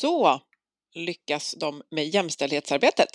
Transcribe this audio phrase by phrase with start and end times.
[0.00, 0.40] Så
[0.94, 3.08] lyckas de med jämställdhetsarbetet.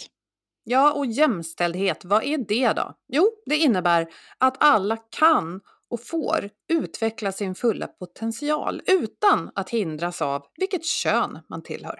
[0.63, 2.93] Ja, och jämställdhet, vad är det då?
[3.07, 10.21] Jo, det innebär att alla kan och får utveckla sin fulla potential utan att hindras
[10.21, 11.99] av vilket kön man tillhör.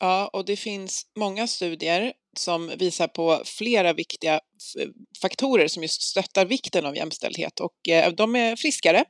[0.00, 4.88] Ja, och det finns många studier som visar på flera viktiga eh,
[5.22, 9.04] faktorer som just stöttar vikten av jämställdhet och eh, de är friskare,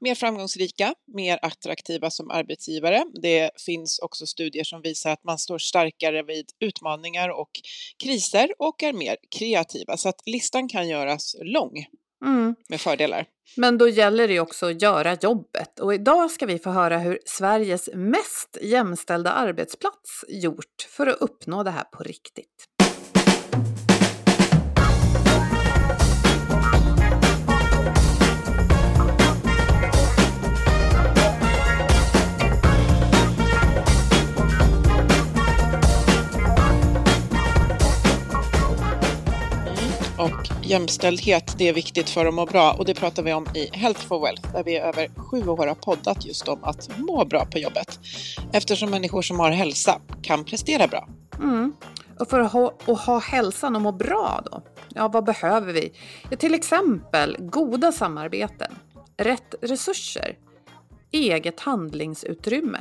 [0.00, 3.04] mer framgångsrika, mer attraktiva som arbetsgivare.
[3.22, 7.50] Det finns också studier som visar att man står starkare vid utmaningar och
[8.02, 9.96] kriser och är mer kreativa.
[9.96, 11.86] Så att listan kan göras lång
[12.24, 12.54] Mm.
[12.68, 13.26] med fördelar.
[13.56, 17.18] Men då gäller det också att göra jobbet och idag ska vi få höra hur
[17.24, 22.77] Sveriges mest jämställda arbetsplats gjort för att uppnå det här på riktigt.
[40.18, 43.68] Och jämställdhet, det är viktigt för att må bra och det pratar vi om i
[43.72, 47.24] Health for Wealth där vi i över sju år har poddat just om att må
[47.24, 47.98] bra på jobbet.
[48.52, 51.08] Eftersom människor som har hälsa kan prestera bra.
[51.34, 51.72] Mm.
[52.18, 54.62] Och för att ha, att ha hälsan och må bra då?
[54.88, 55.92] Ja, vad behöver vi?
[56.30, 58.72] Ja, till exempel goda samarbeten,
[59.16, 60.36] rätt resurser,
[61.10, 62.80] eget handlingsutrymme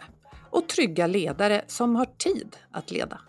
[0.49, 3.19] och trygga ledare som har tid att leda.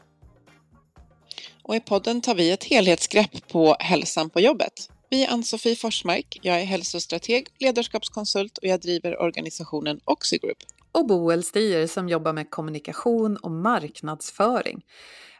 [1.69, 4.73] Och i podden tar vi ett helhetsgrepp på hälsan på jobbet.
[5.11, 10.57] Vi är Ann-Sofie Forsmark, jag är hälsostrateg, ledarskapskonsult och jag driver organisationen Oxigroup.
[10.93, 14.83] och Boel Stier som jobbar med kommunikation och marknadsföring.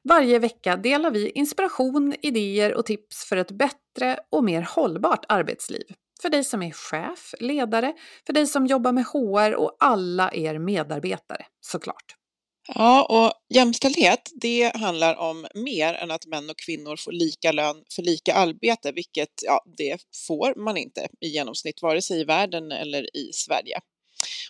[0.03, 5.85] Varje vecka delar vi inspiration, idéer och tips för ett bättre och mer hållbart arbetsliv.
[6.23, 7.93] För dig som är chef, ledare,
[8.27, 12.18] för dig som jobbar med HR och alla er medarbetare såklart.
[12.75, 17.85] Ja, och jämställdhet, det handlar om mer än att män och kvinnor får lika lön
[17.95, 22.73] för lika arbete, vilket ja, det får man inte i genomsnitt, vare sig i världen
[22.73, 23.81] eller i Sverige.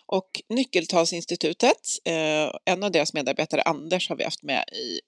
[0.06, 5.00] Och Nyckeltalsinstitutet, eh, en av deras medarbetare, Anders, har vi haft med i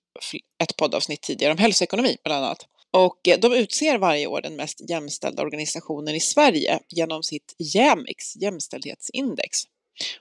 [0.62, 2.66] ett poddavsnitt tidigare om hälsoekonomi bland annat.
[2.90, 8.36] Och eh, de utser varje år den mest jämställda organisationen i Sverige genom sitt JÄMIX,
[8.36, 9.58] jämställdhetsindex.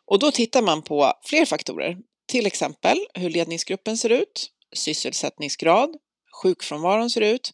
[0.06, 1.98] Och då tittar man på fler faktorer,
[2.30, 5.90] till exempel hur ledningsgruppen ser ut, sysselsättningsgrad,
[6.44, 7.52] sjukfrånvaron ser ut,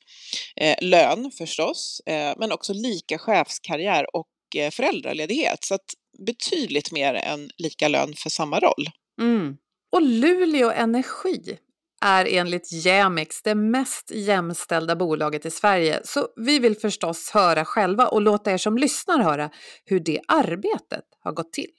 [0.55, 5.63] eh, lön förstås, eh, men också lika chefskarriär och eh, föräldraledighet.
[5.63, 5.85] Så att
[6.25, 8.89] betydligt mer än lika lön för samma roll.
[9.21, 9.57] Mm.
[9.91, 11.57] Och Luleå Energi
[12.01, 16.01] är enligt Jämix det mest jämställda bolaget i Sverige.
[16.03, 19.49] Så vi vill förstås höra själva och låta er som lyssnar höra
[19.85, 21.71] hur det arbetet har gått till.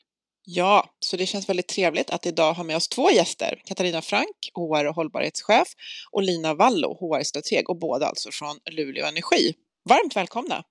[0.49, 3.61] Ja, så det känns väldigt trevligt att idag ha med oss två gäster.
[3.65, 5.69] Katarina Frank, HR och hållbarhetschef
[6.13, 9.55] och Lina Wallo, HR-strateg och båda alltså från Luleå Energi.
[9.89, 10.63] Varmt välkomna!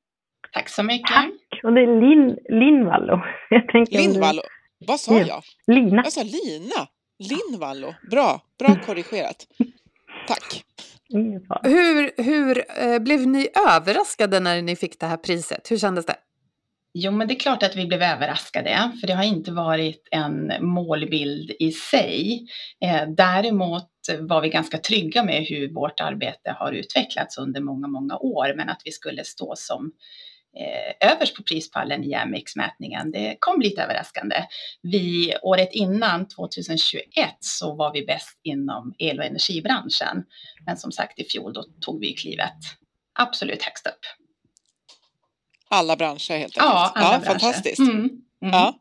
[0.54, 1.08] Tack så mycket.
[1.08, 1.64] Tack!
[1.64, 3.20] Och det är Lin, Linvallo.
[3.50, 4.42] Jag tänkte om du- Linn Wallo,
[4.88, 5.26] vad sa Ja.
[5.68, 5.76] jag?
[5.76, 6.02] Lina.
[6.04, 6.88] Jag sa Lina.
[7.20, 9.48] Linn Wallo, bra, bra korrigerat.
[10.28, 10.64] Tack.
[11.64, 15.72] Hur, hur eh, blev ni överraskade när ni fick det här priset?
[15.72, 16.16] Hur kändes det?
[16.98, 20.54] Jo, men det är klart att vi blev överraskade, för det har inte varit en
[20.60, 22.48] målbild i sig.
[22.82, 23.90] Eh, däremot
[24.20, 28.70] var vi ganska trygga med hur vårt arbete har utvecklats under många, många år, men
[28.70, 29.92] att vi skulle stå som
[30.60, 34.36] eh, överst på prispallen i Jämviktsmätningen, det kom lite överraskande.
[34.82, 37.06] Vi, året innan, 2021,
[37.40, 40.24] så var vi bäst inom el och energibranschen.
[40.66, 42.60] Men som sagt, i fjol då tog vi klivet
[43.20, 44.25] absolut högst upp.
[45.70, 46.58] Alla branscher helt enkelt?
[46.58, 47.40] Ja, alla ja, branscher.
[47.40, 47.80] Fantastiskt.
[47.80, 47.96] Mm.
[48.00, 48.20] Mm.
[48.40, 48.80] Ja.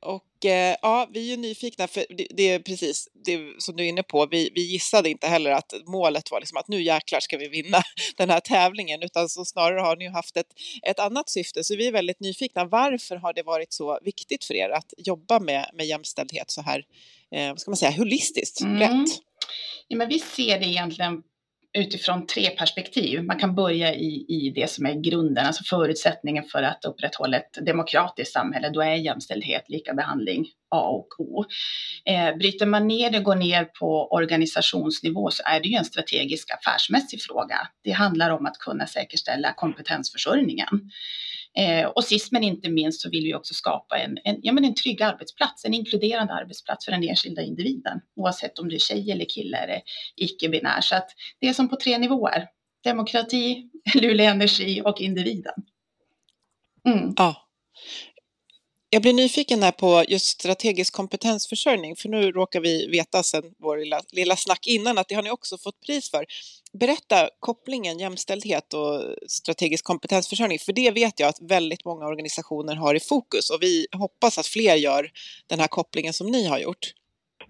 [0.00, 3.84] Och eh, ja, vi är ju nyfikna, för det, det är precis det som du
[3.84, 4.26] är inne på.
[4.30, 7.82] Vi, vi gissade inte heller att målet var liksom att nu jäklar ska vi vinna
[8.16, 10.46] den här tävlingen, utan så snarare har ni haft ett,
[10.82, 11.64] ett annat syfte.
[11.64, 12.64] Så vi är väldigt nyfikna.
[12.64, 16.84] Varför har det varit så viktigt för er att jobba med, med jämställdhet så här,
[17.34, 18.78] eh, vad ska man säga, holistiskt, Mm.
[18.80, 19.08] rätt?
[19.88, 21.22] Ja, men vi ser det egentligen
[21.72, 23.24] utifrån tre perspektiv.
[23.24, 27.66] Man kan börja i, i det som är grunden, alltså förutsättningen för att upprätthålla ett
[27.66, 28.70] demokratiskt samhälle.
[28.70, 31.44] Då är jämställdhet, lika behandling A och O.
[32.04, 35.84] Eh, bryter man ner det, och går ner på organisationsnivå så är det ju en
[35.84, 37.68] strategisk affärsmässig fråga.
[37.84, 40.90] Det handlar om att kunna säkerställa kompetensförsörjningen.
[41.56, 44.64] Eh, och sist men inte minst så vill vi också skapa en, en, ja, men
[44.64, 49.10] en trygg arbetsplats, en inkluderande arbetsplats för den enskilda individen, oavsett om du är tjej
[49.10, 49.80] eller kille eller
[50.16, 50.80] icke-binär.
[50.80, 51.10] Så att
[51.40, 52.46] det är som på tre nivåer,
[52.84, 55.54] demokrati, luleå energi och individen.
[56.86, 57.14] Mm.
[57.16, 57.48] Ja.
[58.90, 63.76] Jag blir nyfiken här på just strategisk kompetensförsörjning, för nu råkar vi veta sedan vår
[63.76, 66.24] lilla, lilla snack innan att det har ni också fått pris för.
[66.80, 68.94] Berätta kopplingen jämställdhet och
[69.26, 73.86] strategisk kompetensförsörjning, för det vet jag att väldigt många organisationer har i fokus och vi
[73.92, 75.02] hoppas att fler gör
[75.50, 76.84] den här kopplingen som ni har gjort.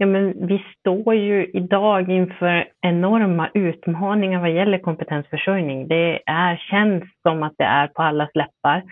[0.00, 5.88] Ja, men vi står ju idag inför enorma utmaningar vad gäller kompetensförsörjning.
[5.88, 8.82] Det är, känns som att det är på allas läppar.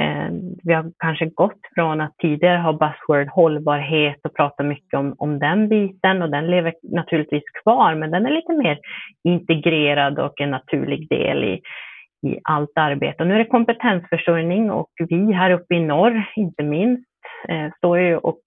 [0.00, 0.30] Eh,
[0.64, 5.38] Vi har kanske gått från att tidigare ha buzzword hållbarhet och prata mycket om, om
[5.38, 8.78] den biten och den lever naturligtvis kvar, men den är lite mer
[9.24, 11.60] integrerad och en naturlig del i,
[12.28, 13.22] i allt arbete.
[13.22, 17.08] Och nu är det kompetensförsörjning och vi här uppe i norr, inte minst,
[17.48, 18.40] eh, står ju och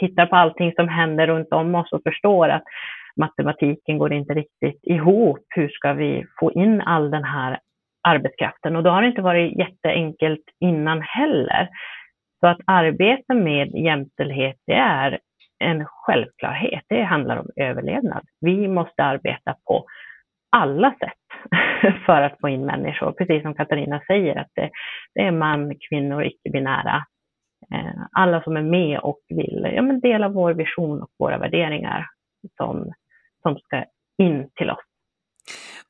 [0.00, 2.62] tittar på allting som händer runt om oss och förstår att
[3.16, 5.46] matematiken går inte riktigt ihop.
[5.54, 7.58] Hur ska vi få in all den här
[8.08, 8.76] arbetskraften?
[8.76, 11.68] Och då har det inte varit jätteenkelt innan heller.
[12.40, 15.18] Så att arbeta med jämställdhet, det är
[15.64, 16.84] en självklarhet.
[16.88, 18.26] Det handlar om överlevnad.
[18.40, 19.86] Vi måste arbeta på
[20.56, 21.52] alla sätt
[22.06, 23.12] för att få in människor.
[23.12, 24.70] Precis som Katarina säger, att det,
[25.14, 27.04] det är man, kvinnor, icke-binära.
[27.74, 32.06] Eh, alla som är med och vill ja, men dela vår vision och våra värderingar
[32.56, 32.92] som,
[33.42, 33.84] som ska
[34.18, 34.84] in till oss.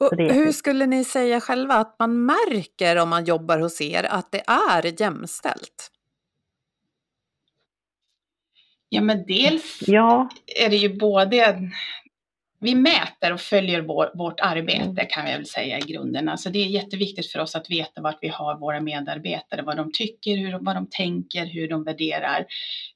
[0.01, 4.33] Och hur skulle ni säga själva att man märker om man jobbar hos er att
[4.33, 5.91] det är jämställt?
[8.89, 11.71] Ja, men dels Ja, är det ju både
[12.61, 16.29] vi mäter och följer vår, vårt arbete kan vi väl säga i grunden.
[16.29, 19.93] Alltså det är jätteviktigt för oss att veta vart vi har våra medarbetare, vad de
[19.93, 22.47] tycker, hur, vad de tänker, hur de värderar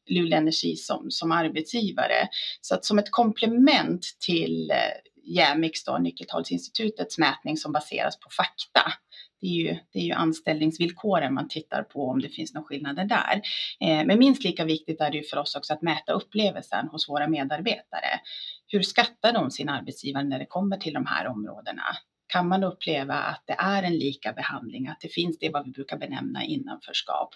[0.07, 2.29] Luleå Energi som, som arbetsgivare.
[2.61, 4.77] Så att som ett komplement till eh,
[5.27, 8.93] Jämix, då, Nyckeltalsinstitutets mätning som baseras på fakta.
[9.41, 13.05] Det är, ju, det är ju anställningsvillkoren man tittar på om det finns några skillnader
[13.05, 13.43] där.
[13.81, 17.09] Eh, men minst lika viktigt är det ju för oss också att mäta upplevelsen hos
[17.09, 18.21] våra medarbetare.
[18.67, 21.83] Hur skattar de sin arbetsgivare när det kommer till de här områdena?
[22.27, 25.71] Kan man uppleva att det är en lika behandling, att det finns det vad vi
[25.71, 27.35] brukar benämna innanförskap?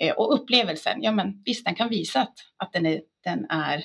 [0.00, 3.84] Eh, och upplevelsen, ja men visst den kan visa att, att den är, den är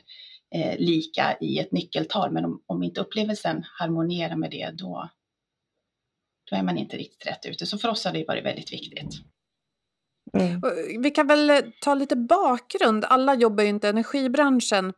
[0.54, 5.10] eh, lika i ett nyckeltal, men om, om inte upplevelsen harmonierar med det, då,
[6.52, 7.66] då är man inte riktigt rätt ute.
[7.66, 9.14] Så för oss har det varit väldigt viktigt.
[10.34, 10.62] mm.
[10.64, 10.72] Och
[11.06, 13.06] Vi kan väl eh, ta lite bakgrund.
[13.06, 14.94] Alla jobbar ju inte i energibranschen.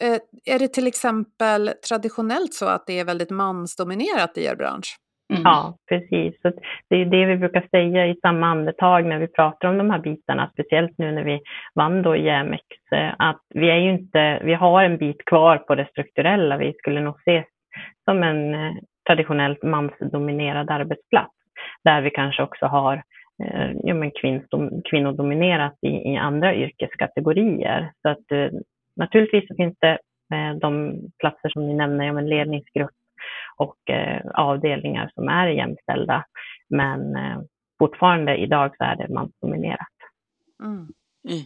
[0.00, 4.98] Eh, Är det till exempel traditionellt så att det är väldigt mansdominerat i er bransch?
[5.30, 5.42] Mm.
[5.44, 6.40] Ja, precis.
[6.42, 6.52] Så
[6.88, 9.98] det är det vi brukar säga i samma andetag när vi pratar om de här
[9.98, 11.40] bitarna, speciellt nu när vi
[11.74, 15.56] vann då i EMX, eh, att vi är ju inte, vi har en bit kvar
[15.56, 16.56] på det strukturella.
[16.56, 17.46] Vi skulle nog ses
[18.04, 18.72] som en eh,
[19.06, 21.34] traditionellt mansdominerad arbetsplats,
[21.84, 23.02] där vi kanske också har
[23.44, 24.10] eh, ja, men
[24.90, 27.92] kvinnodominerat i, i andra yrkeskategorier.
[28.02, 28.52] Så att
[28.96, 29.98] naturligtvis finns det
[30.60, 32.90] de platser som ni nämner, ja, men ledningsgrupp
[33.58, 36.24] och eh, avdelningar som är jämställda.
[36.68, 37.40] Men eh,
[37.78, 39.94] fortfarande idag så är det mansdominerat.
[40.64, 40.88] Mm.
[41.28, 41.44] Mm.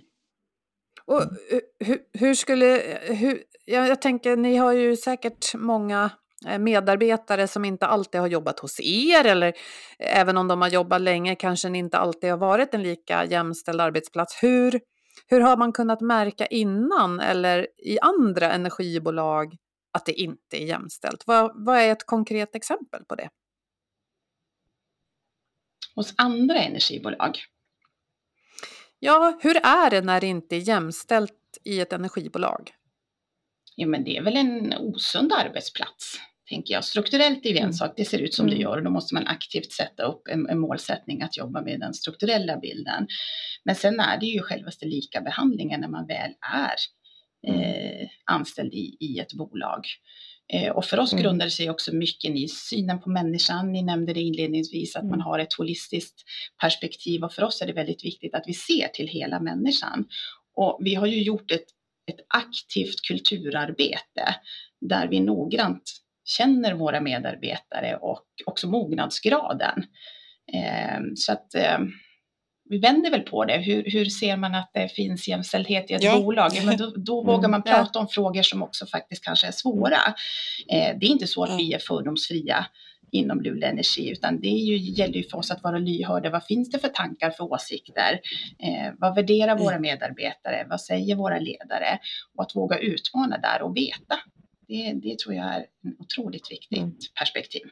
[1.06, 2.82] Och hu- hur, hur skulle,
[3.20, 6.10] hur, jag, jag tänker, ni har ju säkert många
[6.48, 9.52] eh, medarbetare som inte alltid har jobbat hos er eller
[9.98, 14.42] även om de har jobbat länge kanske inte alltid har varit en lika jämställd arbetsplats.
[14.42, 14.80] Hur,
[15.28, 19.56] hur har man kunnat märka innan eller i andra energibolag
[19.92, 21.26] att det inte är jämställt?
[21.26, 23.28] Vad, vad är ett konkret exempel på det?
[25.94, 27.38] Hos andra energibolag?
[28.98, 32.70] Ja, hur är det när det inte är jämställt i ett energibolag?
[33.76, 36.84] Ja, men det är väl en osund arbetsplats, tänker jag.
[36.84, 37.72] Strukturellt är ju en mm.
[37.72, 38.54] sak, det ser ut som mm.
[38.54, 41.80] det gör och då måste man aktivt sätta upp en, en, målsättning att jobba med
[41.80, 43.06] den strukturella bilden.
[43.64, 47.01] Men sen är det ju självaste lika behandlingen när man väl är mm.
[47.48, 49.84] Eh, anställd i, i ett bolag.
[50.52, 51.22] Eh, och för oss mm.
[51.22, 53.72] grundar det sig också mycket i synen på människan.
[53.72, 55.24] Ni nämnde det inledningsvis att man mm.
[55.24, 56.22] har ett holistiskt
[56.60, 60.04] perspektiv och för oss är det väldigt viktigt att vi ser till hela människan.
[60.56, 61.66] Och vi har ju gjort ett,
[62.10, 64.36] ett aktivt kulturarbete
[64.80, 65.82] där vi noggrant
[66.24, 69.84] känner våra medarbetare och också mognadsgraden.
[70.52, 71.78] Eh, så att eh,
[72.72, 73.58] vi vänder väl på det.
[73.58, 76.20] Hur, hur ser man att det finns jämställdhet i ett ja.
[76.20, 76.50] bolag?
[76.64, 77.34] Men då, då mm.
[77.34, 79.98] vågar man prata om frågor som också faktiskt kanske är svåra.
[80.68, 82.66] Eh, det är inte så att vi är fördomsfria
[83.10, 86.30] inom Luleå Energi, utan det ju, gäller ju för oss att vara lyhörda.
[86.30, 88.20] Vad finns det för tankar, för åsikter?
[88.58, 89.82] Eh, vad värderar våra mm.
[89.82, 90.66] medarbetare?
[90.70, 91.98] Vad säger våra ledare?
[92.36, 94.18] Och att våga utmana där och veta.
[94.68, 96.94] Det, det tror jag är ett otroligt viktigt mm.
[97.18, 97.62] perspektiv.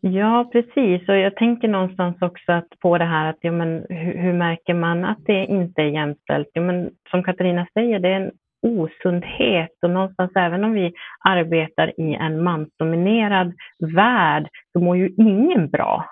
[0.00, 1.08] Ja, precis.
[1.08, 4.74] Och jag tänker någonstans också att på det här att ja, men, hur, hur märker
[4.74, 6.48] man att det inte är jämställt?
[6.52, 8.30] Ja, men, som Katarina säger, det är en
[8.62, 10.92] osundhet och någonstans även om vi
[11.28, 13.52] arbetar i en mansdominerad
[13.94, 16.04] värld så mår ju ingen bra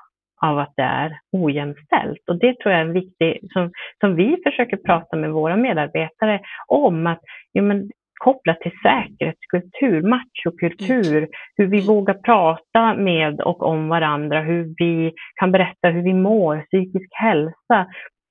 [0.43, 2.29] av att det är ojämställt.
[2.29, 7.07] Och det tror jag är viktigt, som, som vi försöker prata med våra medarbetare om,
[7.07, 7.21] att
[7.53, 11.31] ja, men kopplat till säkerhetskultur, machokultur, mm.
[11.57, 16.61] hur vi vågar prata med och om varandra, hur vi kan berätta hur vi mår,
[16.61, 17.87] psykisk hälsa.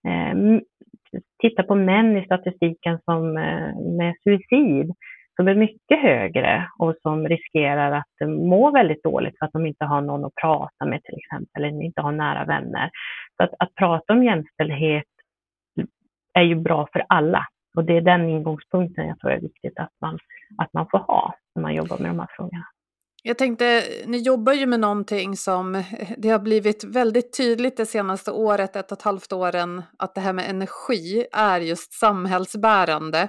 [0.08, 0.60] Eh,
[1.42, 4.94] titta på män i statistiken som eh, med suicid
[5.38, 9.86] som är mycket högre och som riskerar att må väldigt dåligt för att de inte
[9.86, 12.90] har någon att prata med till exempel, eller inte har nära vänner.
[13.38, 15.06] Så att, att prata om jämställdhet
[16.34, 17.46] är ju bra för alla.
[17.78, 20.20] Och det är den ingångspunkten jag tror är viktigt att man,
[20.58, 22.66] att man får ha när man jobbar med de här frågorna.
[23.24, 25.84] Jag tänkte, ni jobbar ju med någonting som
[26.18, 30.22] det har blivit väldigt tydligt det senaste året, ett och ett halvt åren, att det
[30.22, 33.28] här med energi är just samhällsbärande.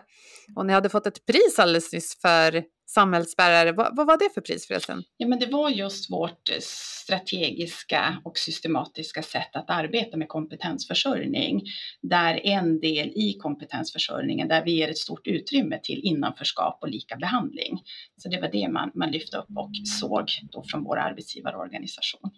[0.57, 3.73] Och ni hade fått ett pris alldeles nyss för samhällsbärare.
[3.73, 5.03] Vad, vad, var det för pris förresten?
[5.17, 11.63] Ja, men det var just vårt eh, strategiska och systematiska sätt att arbeta med kompetensförsörjning.
[12.03, 17.17] Där en del i kompetensförsörjningen, där vi ger ett stort utrymme till innanförskap och lika
[17.17, 17.83] behandling.
[18.17, 22.31] Så det var det man, man lyfte upp och såg då från vår arbetsgivarorganisation.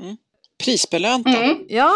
[0.00, 0.16] Mm.
[0.64, 1.26] Prisbelönt.
[1.26, 1.66] Mm.
[1.68, 1.94] Ja,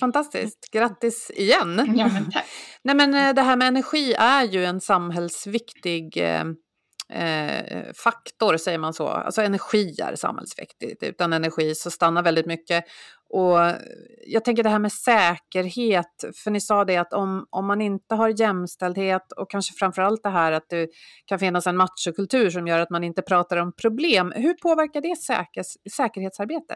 [0.00, 1.94] Fantastiskt, grattis igen.
[1.96, 2.44] Ja, men tack.
[2.84, 6.44] Nej, men eh, det här med energi är ju en samhällsviktig eh,
[7.12, 9.08] eh, faktor, säger man så.
[9.08, 11.02] Alltså energi är samhällsviktigt.
[11.02, 12.84] Utan energi så stannar väldigt mycket.
[13.28, 13.58] Och
[14.26, 18.14] jag tänker det här med säkerhet, för ni sa det att om, om man inte
[18.14, 20.88] har jämställdhet och kanske framförallt det här att det
[21.26, 24.32] kan finnas en machokultur som gör att man inte pratar om problem.
[24.36, 25.62] Hur påverkar det säker,
[25.96, 26.74] säkerhetsarbete?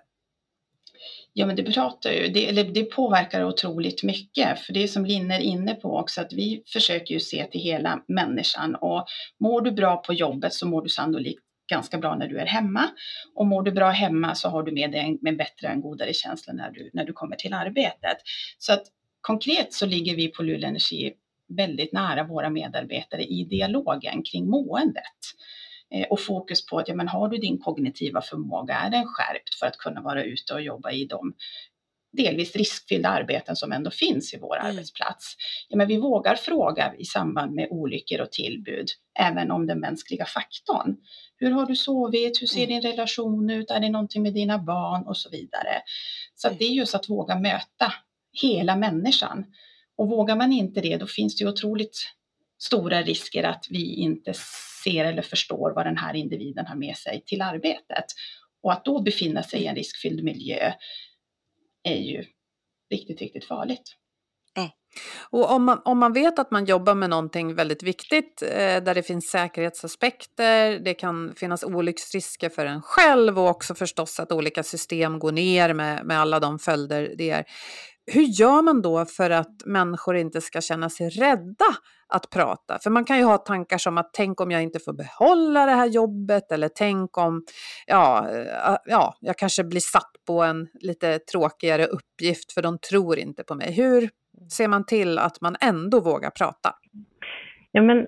[1.32, 5.04] Ja, men det pratar ju, det, eller det påverkar otroligt mycket, för det är som
[5.04, 9.06] Linn är inne på också, att vi försöker ju se till hela människan och
[9.40, 12.90] mår du bra på jobbet så mår du sannolikt ganska bra när du är hemma.
[13.34, 16.12] Och mår du bra hemma så har du med dig en, med bättre, en godare
[16.12, 18.16] känsla när du, när du kommer till arbetet.
[18.58, 18.82] Så att
[19.20, 21.12] konkret så ligger vi på Luleå Energi
[21.56, 25.20] väldigt nära våra medarbetare i dialogen kring måendet.
[25.94, 29.54] Eh, och fokus på att ja, men har du din kognitiva förmåga, är den skärpt
[29.54, 31.34] för att kunna vara ute och jobba i de
[32.12, 34.70] delvis riskfyllda arbeten som ändå finns i vår mm.
[34.70, 35.36] arbetsplats.
[35.68, 40.24] Ja, men vi vågar fråga i samband med olyckor och tillbud, även om den mänskliga
[40.24, 40.96] faktorn.
[41.36, 42.42] Hur har du sovit?
[42.42, 42.68] Hur ser mm.
[42.68, 43.70] din relation ut?
[43.70, 45.06] Är det någonting med dina barn?
[45.06, 45.82] Och så vidare.
[46.34, 47.92] Så det är just att våga möta
[48.42, 49.44] hela människan.
[49.96, 51.98] Och vågar man inte det, då finns det otroligt
[52.58, 54.34] stora risker att vi inte
[54.84, 58.04] ser eller förstår vad den här individen har med sig till arbetet.
[58.62, 60.72] Och att då befinna sig i en riskfylld miljö
[61.82, 62.24] är ju
[62.90, 63.96] riktigt, riktigt farligt.
[65.30, 68.94] Och om man, om man vet att man jobbar med någonting väldigt viktigt eh, där
[68.94, 74.62] det finns säkerhetsaspekter, det kan finnas olycksrisker för en själv och också förstås att olika
[74.62, 77.44] system går ner med, med alla de följder det är
[78.12, 81.64] hur gör man då för att människor inte ska känna sig rädda
[82.08, 82.78] att prata?
[82.82, 85.72] För man kan ju ha tankar som att tänk om jag inte får behålla det
[85.72, 87.44] här jobbet eller tänk om
[87.86, 93.18] ja, eh, ja, jag kanske blir satt på en lite tråkigare uppgift för de tror
[93.18, 93.72] inte på mig.
[93.72, 94.10] Hur
[94.52, 96.74] ser man till att man ändå vågar prata?
[97.72, 98.06] Ja, men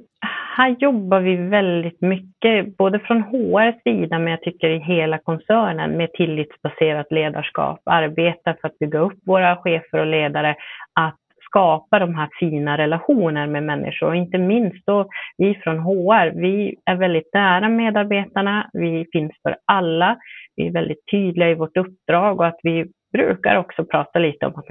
[0.56, 5.90] här jobbar vi väldigt mycket, både från HR sida, men jag tycker i hela koncernen,
[5.90, 7.80] med tillitsbaserat ledarskap.
[7.84, 10.56] Arbeta för att bygga upp våra chefer och ledare,
[11.00, 14.08] att skapa de här fina relationer med människor.
[14.08, 19.56] Och inte minst då vi från HR, vi är väldigt nära medarbetarna, vi finns för
[19.64, 20.16] alla,
[20.56, 24.52] vi är väldigt tydliga i vårt uppdrag och att vi brukar också prata lite om
[24.56, 24.64] att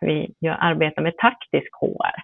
[0.00, 2.22] vi, vi arbetar med taktisk HR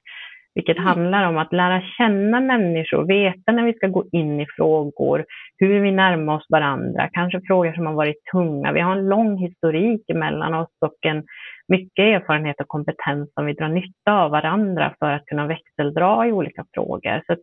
[0.54, 0.86] vilket mm.
[0.86, 5.24] handlar om att lära känna människor, veta när vi ska gå in i frågor,
[5.58, 8.72] hur vi närmar oss varandra, kanske frågor som har varit tunga.
[8.72, 11.24] Vi har en lång historik mellan oss och en
[11.68, 16.32] mycket erfarenhet och kompetens som vi drar nytta av varandra för att kunna växeldra i
[16.32, 17.22] olika frågor.
[17.26, 17.36] Så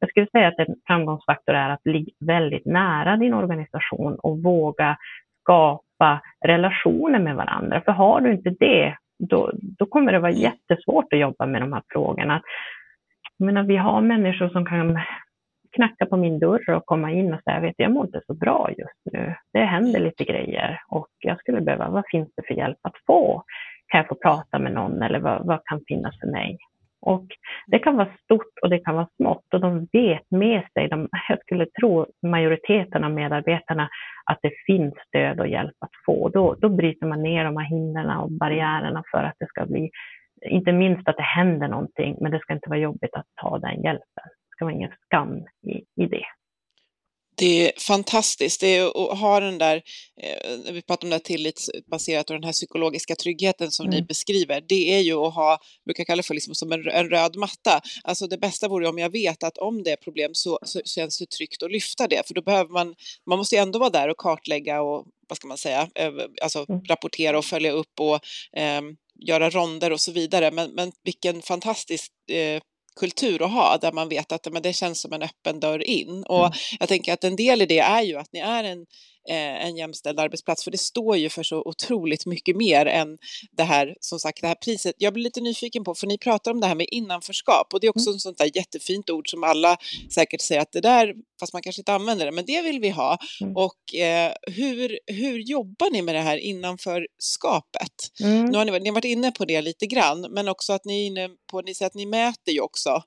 [0.00, 4.96] jag skulle säga att en framgångsfaktor är att ligga väldigt nära din organisation och våga
[5.42, 7.82] skapa relationer med varandra.
[7.84, 8.96] För har du inte det,
[9.28, 10.42] då, då kommer det vara mm.
[10.42, 12.42] jättesvårt att jobba med de här frågorna.
[13.38, 14.98] Jag menar, vi har människor som kan
[15.72, 18.70] knacka på min dörr och komma in och säga, vet jag mår inte så bra
[18.78, 19.34] just nu.
[19.52, 23.42] Det händer lite grejer och jag skulle behöva, vad finns det för hjälp att få?
[23.86, 26.58] Kan jag få prata med någon eller vad, vad kan finnas för mig?
[27.02, 27.26] Och
[27.66, 31.08] det kan vara stort och det kan vara smått och de vet med sig, de,
[31.28, 33.88] jag skulle tro majoriteten av medarbetarna,
[34.30, 36.28] att det finns stöd och hjälp att få.
[36.28, 39.90] Då, då bryter man ner de här hindren och barriärerna för att det ska bli,
[40.46, 43.82] inte minst att det händer någonting, men det ska inte vara jobbigt att ta den
[43.82, 44.24] hjälpen.
[44.24, 46.24] Det ska vara ingen skam i, i det
[47.42, 48.60] det är fantastiskt.
[48.60, 49.82] Det är att ha den där,
[50.22, 53.96] eh, vi pratar om det här tillitsbaserat och den här psykologiska tryggheten som mm.
[53.96, 57.08] ni beskriver, det är ju att ha, brukar kalla det för liksom som en, en,
[57.10, 57.80] röd matta.
[58.04, 61.18] Alltså det bästa vore om jag vet att om det är problem så, så känns
[61.18, 62.94] det tryggt att lyfta det, för då behöver man,
[63.26, 65.88] man måste ju ändå vara där och kartlägga och vad ska man säga,
[66.42, 66.84] alltså mm.
[66.84, 68.14] rapportera och följa upp och
[68.58, 68.82] eh,
[69.26, 70.50] göra ronder och så vidare.
[70.50, 72.62] Men, men vilken fantastisk eh,
[72.96, 76.24] kultur att ha där man vet att men det känns som en öppen dörr in.
[76.24, 76.52] Och mm.
[76.80, 78.86] jag tänker att en del i det är ju att ni är en
[79.28, 83.18] eh, en jämställd arbetsplats, för det står ju för så otroligt mycket mer än
[83.56, 84.94] det här, som sagt, det här priset.
[84.98, 87.86] Jag blir lite nyfiken på, för ni pratar om det här med innanförskap och det
[87.86, 88.16] är också mm.
[88.16, 89.76] ett sånt där jättefint ord som alla
[90.14, 92.90] säkert säger att det där, fast man kanske inte använder det, men det vill vi
[92.90, 93.18] ha.
[93.40, 93.56] Mm.
[93.56, 97.92] Och eh, hur, hur jobbar ni med det här innanförskapet?
[98.20, 98.44] Mm.
[98.44, 101.02] Nu har ni, ni har varit inne på det lite grann, men också att ni
[101.02, 103.02] är inne på, ni säger att ni mäter ju också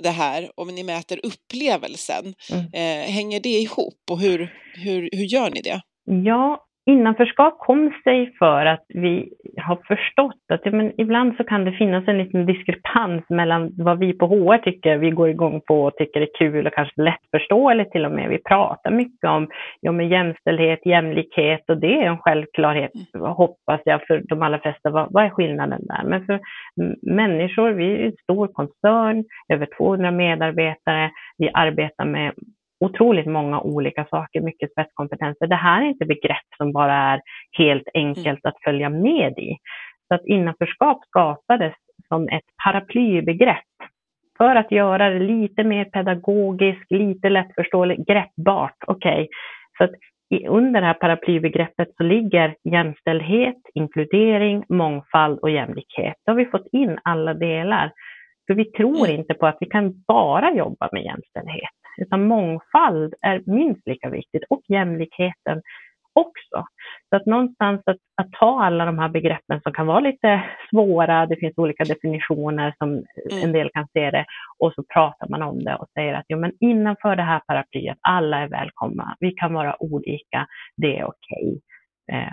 [0.00, 2.64] det här, om ni mäter upplevelsen, mm.
[2.72, 5.80] eh, hänger det ihop och hur, hur, hur gör ni det?
[6.24, 11.64] Ja, innanförskap kom sig för att vi har förstått att ja, men ibland så kan
[11.64, 15.84] det finnas en liten diskrepans mellan vad vi på HR tycker vi går igång på
[15.84, 18.28] och tycker är kul och kanske lättförståeligt till och med.
[18.28, 19.48] Vi pratar mycket om
[19.80, 24.90] ja, men jämställdhet, jämlikhet och det är en självklarhet, hoppas jag, för de allra flesta.
[24.90, 26.02] Vad, vad är skillnaden där?
[26.04, 26.40] Men för
[27.02, 32.32] människor, vi är en stor koncern, över 200 medarbetare, vi arbetar med
[32.80, 35.46] otroligt många olika saker, mycket spetskompetenser.
[35.46, 37.20] Det här är inte begrepp som bara är
[37.58, 39.56] helt enkelt att följa med i.
[40.08, 41.74] Så att innanförskap skapades
[42.08, 43.64] som ett paraplybegrepp
[44.38, 48.76] för att göra det lite mer pedagogiskt, lite lättförståeligt, greppbart.
[48.86, 49.28] Okej, okay.
[49.78, 49.90] så att
[50.48, 56.14] under det här paraplybegreppet så ligger jämställdhet, inkludering, mångfald och jämlikhet.
[56.26, 57.92] Då har vi fått in alla delar.
[58.46, 59.20] För vi tror mm.
[59.20, 64.42] inte på att vi kan bara jobba med jämställdhet utan mångfald är minst lika viktigt
[64.50, 65.62] och jämlikheten
[66.20, 66.66] också.
[67.08, 71.26] Så att någonstans att, att ta alla de här begreppen som kan vara lite svåra,
[71.26, 73.04] det finns olika definitioner som mm.
[73.44, 74.24] en del kan se det,
[74.58, 77.98] och så pratar man om det och säger att jo, men innanför det här paraplyet,
[78.00, 81.60] alla är välkomna, vi kan vara olika, det är okej.
[82.08, 82.20] Okay.
[82.20, 82.32] Eh,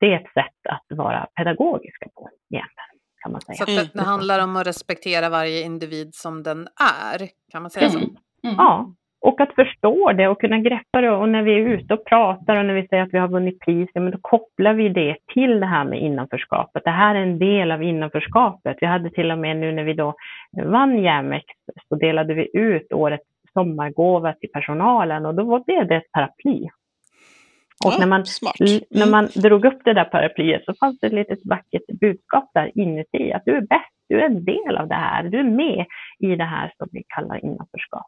[0.00, 2.88] det är ett sätt att vara pedagogiska på egentligen.
[3.22, 3.56] Kan man säga.
[3.56, 6.68] Så det, det handlar om att respektera varje individ som den
[7.12, 7.98] är, kan man säga så?
[7.98, 8.16] Mm.
[8.44, 8.56] Mm.
[8.58, 11.10] Ja, och att förstå det och kunna greppa det.
[11.10, 13.60] Och när vi är ute och pratar och när vi säger att vi har vunnit
[13.60, 16.84] pris, ja, men då kopplar vi det till det här med innanförskapet.
[16.84, 18.76] Det här är en del av innanförskapet.
[18.80, 20.14] Vi hade till och med nu när vi då
[20.64, 21.44] vann Jämex
[21.88, 26.68] så delade vi ut årets sommargåva till personalen och då var det, det ett paraply.
[27.84, 28.24] Och ja, när, man,
[28.60, 28.82] mm.
[28.90, 32.78] när man drog upp det där paraplyet så fanns det ett litet vackert budskap där
[32.78, 35.86] inuti, att du är bäst, du är en del av det här, du är med
[36.18, 38.06] i det här som vi kallar innanförskap.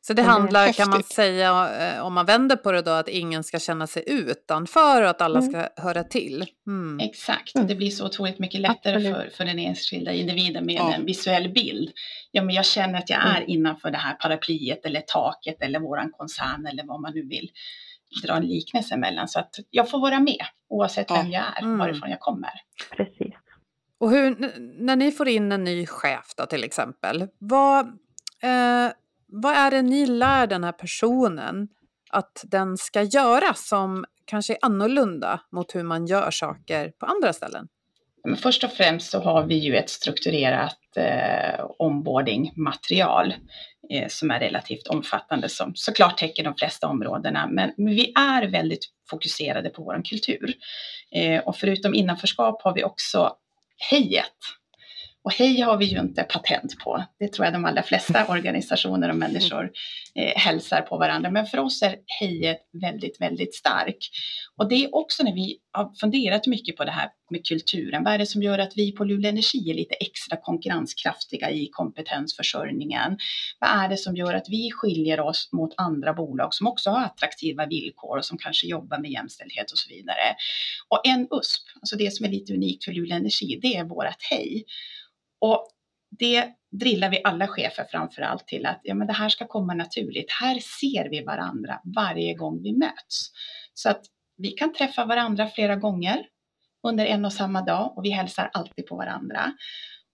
[0.00, 3.44] Så det handlar, kan man säga, eh, om man vänder på det då, att ingen
[3.44, 5.50] ska känna sig utanför och att alla mm.
[5.50, 6.46] ska höra till?
[6.66, 7.00] Mm.
[7.00, 7.66] Exakt, mm.
[7.66, 10.94] det blir så otroligt mycket lättare för, för den enskilda individen med ja.
[10.94, 11.90] en visuell bild.
[12.30, 13.50] Ja, men jag känner att jag är mm.
[13.50, 17.50] innanför det här paraplyet eller taket eller våran koncern eller vad man nu vill
[18.22, 19.28] dra en liknelse mellan.
[19.28, 21.16] Så att jag får vara med oavsett ja.
[21.16, 21.78] vem jag är, mm.
[21.78, 22.52] varifrån jag kommer.
[22.96, 23.34] Precis.
[23.98, 24.36] Och hur,
[24.84, 27.86] när ni får in en ny chef då till exempel, vad,
[28.42, 28.92] eh,
[29.32, 31.68] vad är det ni lär den här personen
[32.10, 37.32] att den ska göra som kanske är annorlunda mot hur man gör saker på andra
[37.32, 37.68] ställen?
[38.24, 43.34] Men först och främst så har vi ju ett strukturerat eh, onboarding-material
[43.90, 47.46] eh, som är relativt omfattande som såklart täcker de flesta områdena.
[47.46, 50.54] Men, men vi är väldigt fokuserade på vår kultur.
[51.14, 53.36] Eh, och förutom innanförskap har vi också
[53.90, 54.36] hejet
[55.24, 57.04] och hej har vi ju inte patent på.
[57.18, 59.70] Det tror jag de allra flesta organisationer och människor
[60.14, 61.30] eh, hälsar på varandra.
[61.30, 63.96] Men för oss är hejet väldigt, väldigt stark.
[64.56, 68.04] Och det är också när vi har funderat mycket på det här med kulturen.
[68.04, 71.68] Vad är det som gör att vi på Luleå Energi är lite extra konkurrenskraftiga i
[71.72, 73.18] kompetensförsörjningen?
[73.60, 77.04] Vad är det som gör att vi skiljer oss mot andra bolag som också har
[77.04, 80.36] attraktiva villkor och som kanske jobbar med jämställdhet och så vidare?
[80.88, 84.22] Och en USP, alltså det som är lite unikt för Luleå Energi, det är vårt
[84.30, 84.64] hej.
[85.42, 85.68] Och
[86.18, 86.48] det
[86.80, 90.32] drillar vi alla chefer framför allt till att ja, men det här ska komma naturligt.
[90.40, 93.30] Här ser vi varandra varje gång vi möts.
[93.74, 94.02] Så att
[94.36, 96.26] vi kan träffa varandra flera gånger
[96.82, 99.52] under en och samma dag och vi hälsar alltid på varandra.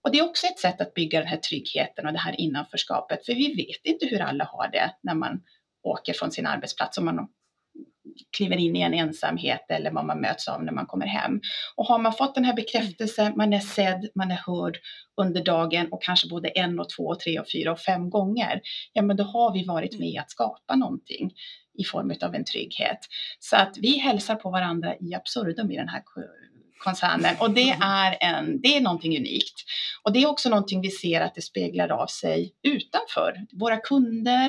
[0.05, 3.27] Och det är också ett sätt att bygga den här tryggheten och det här innanförskapet,
[3.27, 5.41] för vi vet inte hur alla har det när man
[5.83, 7.29] åker från sin arbetsplats, om man
[8.37, 11.41] kliver in i en ensamhet eller vad man möts av när man kommer hem.
[11.77, 14.79] Och har man fått den här bekräftelsen, man är sedd, man är hörd
[15.21, 18.61] under dagen och kanske både en och två och tre och fyra och fem gånger,
[18.93, 21.33] ja men då har vi varit med att skapa någonting
[21.79, 22.99] i form av en trygghet.
[23.39, 26.03] Så att vi hälsar på varandra i absurdum i den här
[26.79, 29.65] koncernen och det är, en, det är någonting unikt.
[30.03, 33.47] Och det är också någonting vi ser att det speglar av sig utanför.
[33.53, 34.49] Våra kunder,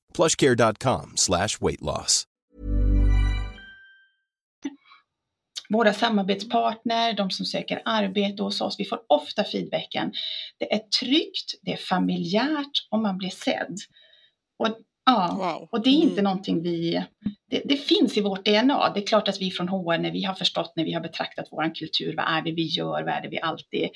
[0.15, 2.27] plushcare.com slash weight loss.
[5.73, 10.13] Våra samarbetspartner, de som söker arbete hos oss, vi får ofta feedbacken.
[10.59, 13.77] Det är tryggt, det är familjärt och man blir sedd.
[14.59, 14.67] Och
[15.05, 15.69] Ja, wow.
[15.71, 16.23] och det är inte mm.
[16.23, 17.05] någonting vi...
[17.49, 18.93] Det, det, finns i vårt DNA.
[18.93, 21.47] Det är klart att vi från HR, när vi har förstått, när vi har betraktat
[21.51, 23.89] vår kultur, vad är det vi gör, vad är det vi alltid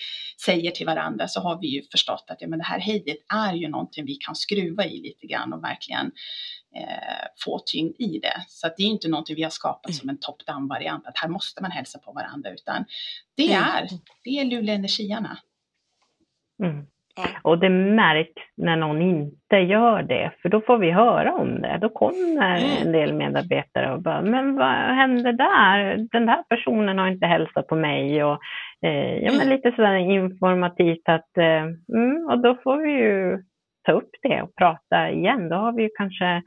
[0.45, 3.53] säger till varandra, så har vi ju förstått att ja, men det här hejet är
[3.53, 6.11] ju någonting vi kan skruva i lite grann och verkligen
[6.75, 8.45] eh, få tyngd i det.
[8.47, 9.99] Så att det är inte någonting vi har skapat mm.
[9.99, 12.85] som en top-down variant, att här måste man hälsa på varandra, utan
[13.35, 13.63] det mm.
[13.63, 13.89] är,
[14.23, 15.37] det är Luleå Energiarna.
[16.63, 16.85] Mm.
[17.41, 21.77] Och det märks när någon inte gör det, för då får vi höra om det.
[21.81, 22.85] Då kommer mm.
[22.85, 26.07] en del medarbetare och bara, men vad hände där?
[26.11, 28.23] Den där personen har inte hälsat på mig.
[28.23, 28.39] Och,
[28.81, 29.49] eh, ja, men mm.
[29.49, 33.37] lite sådär informativt att, eh, mm, och då får vi ju
[33.85, 35.49] ta upp det och prata igen.
[35.49, 36.41] Då har vi ju kanske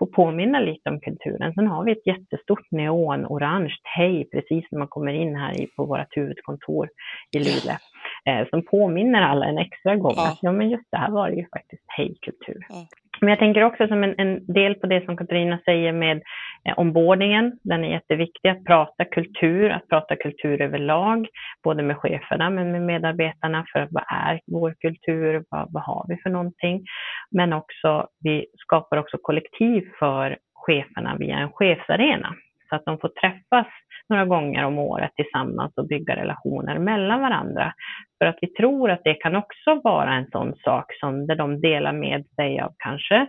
[0.00, 1.54] få påminna lite om kulturen.
[1.54, 6.16] Sen har vi ett jättestort neonorange hej precis när man kommer in här på vårt
[6.16, 6.88] huvudkontor
[7.36, 7.76] i Luleå.
[8.24, 10.28] Eh, som påminner alla en extra gång ja.
[10.28, 12.66] att ja, men just det här var ju faktiskt hejkultur.
[12.68, 12.86] Ja.
[13.20, 16.22] Men jag tänker också som en, en, del på det som Katarina säger med
[16.64, 17.58] eh, ombordningen.
[17.62, 21.28] Den är jätteviktig att prata kultur, att prata kultur överlag,
[21.64, 26.16] både med cheferna men med medarbetarna för vad är vår kultur, vad, vad har vi
[26.22, 26.84] för någonting?
[27.30, 32.34] Men också, vi skapar också kollektiv för cheferna via en chefsarena
[32.70, 33.66] så att de får träffas
[34.08, 37.72] några gånger om året tillsammans och bygga relationer mellan varandra.
[38.18, 41.60] För att vi tror att det kan också vara en sån sak som där de
[41.60, 43.26] delar med sig av kanske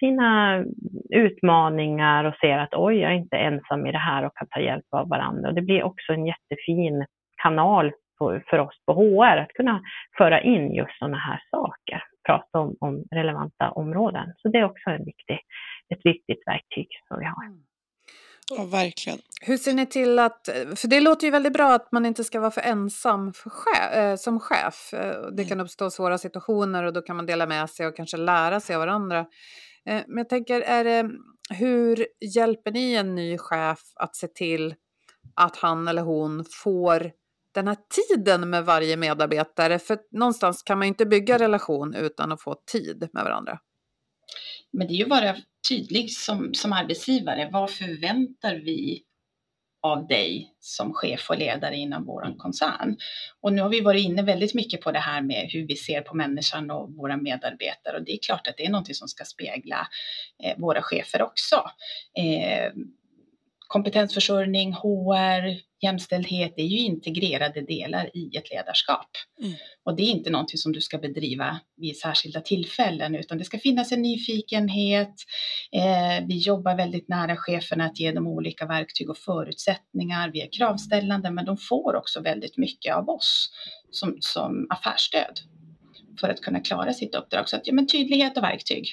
[0.00, 0.64] sina
[1.10, 4.60] utmaningar och ser att oj, jag är inte ensam i det här och kan ta
[4.60, 5.48] hjälp av varandra.
[5.48, 7.06] Och det blir också en jättefin
[7.42, 7.92] kanal
[8.50, 9.82] för oss på HR att kunna
[10.18, 14.32] föra in just sådana här saker, prata om, om relevanta områden.
[14.36, 15.40] Så det är också en viktig,
[15.94, 17.44] ett viktigt verktyg som vi har.
[17.46, 17.69] Mm.
[18.56, 19.18] Ja, verkligen.
[19.40, 22.40] Hur ser ni till att, för det låter ju väldigt bra att man inte ska
[22.40, 24.94] vara för ensam för chef, eh, som chef.
[24.94, 25.64] Eh, det kan mm.
[25.64, 28.80] uppstå svåra situationer och då kan man dela med sig och kanske lära sig av
[28.80, 29.18] varandra.
[29.86, 31.10] Eh, men jag tänker, är det,
[31.50, 34.74] hur hjälper ni en ny chef att se till
[35.34, 37.12] att han eller hon får
[37.54, 37.76] den här
[38.16, 39.78] tiden med varje medarbetare?
[39.78, 43.58] För någonstans kan man ju inte bygga relation utan att få tid med varandra.
[44.72, 45.36] Men det är ju bara
[45.68, 47.48] tydlig som, som arbetsgivare.
[47.52, 49.04] Vad förväntar vi
[49.82, 52.96] av dig som chef och ledare inom vår koncern.
[53.40, 56.00] Och nu har vi varit inne väldigt mycket på det här med hur vi ser
[56.00, 59.24] på människan och våra medarbetare och det är klart att det är någonting som ska
[59.24, 59.88] spegla
[60.44, 61.56] eh, våra chefer också.
[62.18, 62.72] Eh,
[63.70, 69.10] kompetensförsörjning, HR, jämställdhet är ju integrerade delar i ett ledarskap.
[69.42, 69.54] Mm.
[69.84, 73.58] Och det är inte någonting som du ska bedriva vid särskilda tillfällen, utan det ska
[73.58, 75.14] finnas en nyfikenhet.
[75.72, 80.30] Eh, vi jobbar väldigt nära cheferna att ge dem olika verktyg och förutsättningar.
[80.32, 83.50] Vi är kravställande, men de får också väldigt mycket av oss
[83.90, 85.40] som, som affärsstöd
[86.20, 87.48] för att kunna klara sitt uppdrag.
[87.48, 88.88] Så att, ja, men tydlighet och verktyg.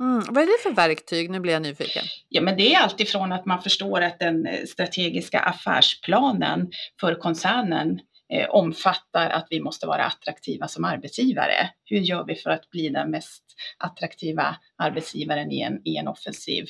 [0.00, 0.22] Mm.
[0.28, 1.30] Vad är det för verktyg?
[1.30, 2.04] Nu blir jag nyfiken.
[2.28, 8.00] Ja, men det är alltifrån att man förstår att den eh, strategiska affärsplanen för koncernen
[8.32, 11.70] eh, omfattar att vi måste vara attraktiva som arbetsgivare.
[11.84, 13.44] Hur gör vi för att bli den mest
[13.78, 16.64] attraktiva arbetsgivaren i en, i en offensiv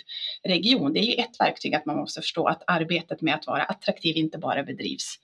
[0.49, 0.93] region?
[0.93, 4.17] Det är ju ett verktyg att man måste förstå att arbetet med att vara attraktiv
[4.17, 5.17] inte bara bedrivs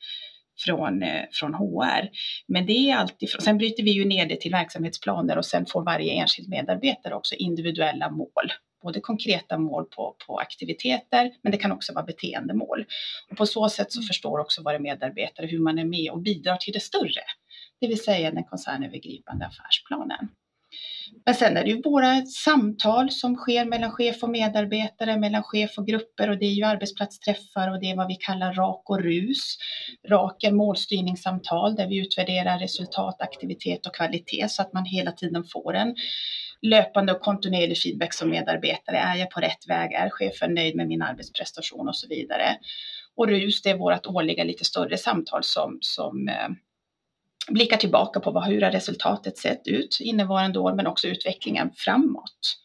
[0.59, 2.09] från, eh, från HR.
[2.49, 5.85] Men det är alltid, sen bryter vi ju ner det till verksamhetsplaner och sen får
[5.85, 8.53] varje enskild medarbetare också individuella mål.
[8.83, 12.85] Både konkreta mål på, på aktiviteter, men det kan också vara beteendemål.
[13.31, 14.07] Och på så sätt så mm.
[14.07, 17.23] förstår också våra medarbetare hur man är med och bidrar till det större,
[17.81, 20.29] det vill säga den koncernövergripande affärsplanen.
[21.25, 25.79] Men sen är det ju våra samtal som sker mellan chef och medarbetare, mellan chef
[25.79, 29.01] och grupper och det är ju arbetsplatsträffar och det är vad vi kallar rak och
[29.01, 29.57] rus.
[30.09, 35.45] Rak är målstyrningssamtal där vi utvärderar resultat, aktivitet och kvalitet så att man hela tiden
[35.45, 35.95] får en
[36.62, 38.97] löpande och kontinuerlig feedback som medarbetare.
[38.97, 39.93] Är jag på rätt väg?
[39.93, 42.57] Är chefen nöjd med min arbetsprestation och så vidare?
[43.17, 46.49] Och RUS, det är vårt årliga lite större samtal som, som eh,
[47.49, 52.59] blickar tillbaka på vad, hur har resultatet sett ut innevarande år, men också utvecklingen framåt.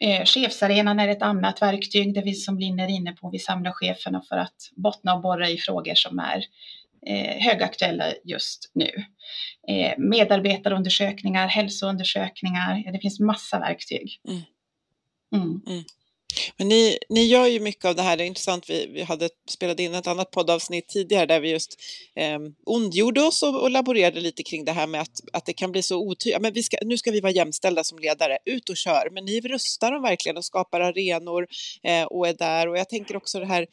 [0.00, 3.72] Eh, chefsarenan är ett annat verktyg där vi som Linn är inne på, vi samlar
[3.72, 6.44] cheferna för att bottna och borra i frågor som är
[7.06, 8.90] eh, högaktuella just nu.
[9.68, 14.20] Eh, medarbetarundersökningar, hälsoundersökningar, ja, det finns massa verktyg.
[14.28, 14.42] Mm.
[15.34, 15.62] Mm.
[15.66, 15.84] Mm.
[16.56, 19.28] Men ni, ni gör ju mycket av det här, det är intressant, vi, vi hade
[19.48, 21.80] spelat in ett annat poddavsnitt tidigare där vi just
[22.16, 25.72] eh, ondgjorde oss och, och laborerade lite kring det här med att, att det kan
[25.72, 29.08] bli så otydligt, vi ska, nu ska vi vara jämställda som ledare, ut och kör,
[29.12, 31.46] men ni rustar dem verkligen och skapar arenor
[31.82, 32.68] eh, och är där.
[32.68, 33.66] Och jag tänker också det här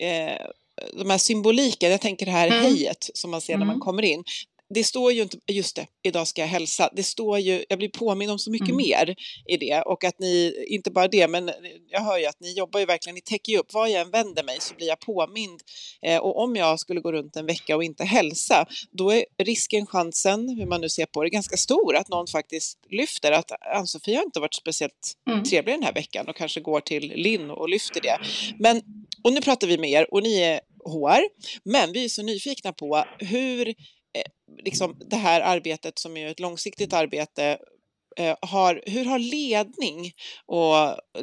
[0.00, 0.46] eh,
[0.92, 2.64] de här symboliken, jag tänker det här mm.
[2.64, 3.80] hejet som man ser när man mm.
[3.80, 4.24] kommer in,
[4.74, 7.88] det står ju inte, just det, idag ska jag hälsa, det står ju, jag blir
[7.88, 8.76] påminn om så mycket mm.
[8.76, 9.16] mer
[9.48, 11.50] i det och att ni, inte bara det, men
[11.90, 14.10] jag hör ju att ni jobbar ju verkligen, ni täcker ju upp, var jag än
[14.10, 15.60] vänder mig så blir jag påmind
[16.02, 19.86] eh, och om jag skulle gå runt en vecka och inte hälsa, då är risken,
[19.86, 24.16] chansen, hur man nu ser på det, ganska stor att någon faktiskt lyfter att Ann-Sofie
[24.16, 25.44] har inte varit speciellt mm.
[25.44, 28.18] trevlig den här veckan och kanske går till Linn och lyfter det.
[28.58, 28.82] Men,
[29.24, 31.22] och nu pratar vi med er och ni är HR,
[31.64, 33.74] men vi är så nyfikna på hur
[34.12, 37.58] Eh, liksom det här arbetet som är ett långsiktigt arbete
[38.16, 40.12] eh, har, hur har ledning
[40.46, 40.74] och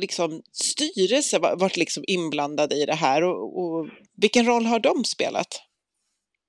[0.01, 3.87] liksom styrelse varit liksom inblandade i det här och, och
[4.21, 5.66] vilken roll har de spelat?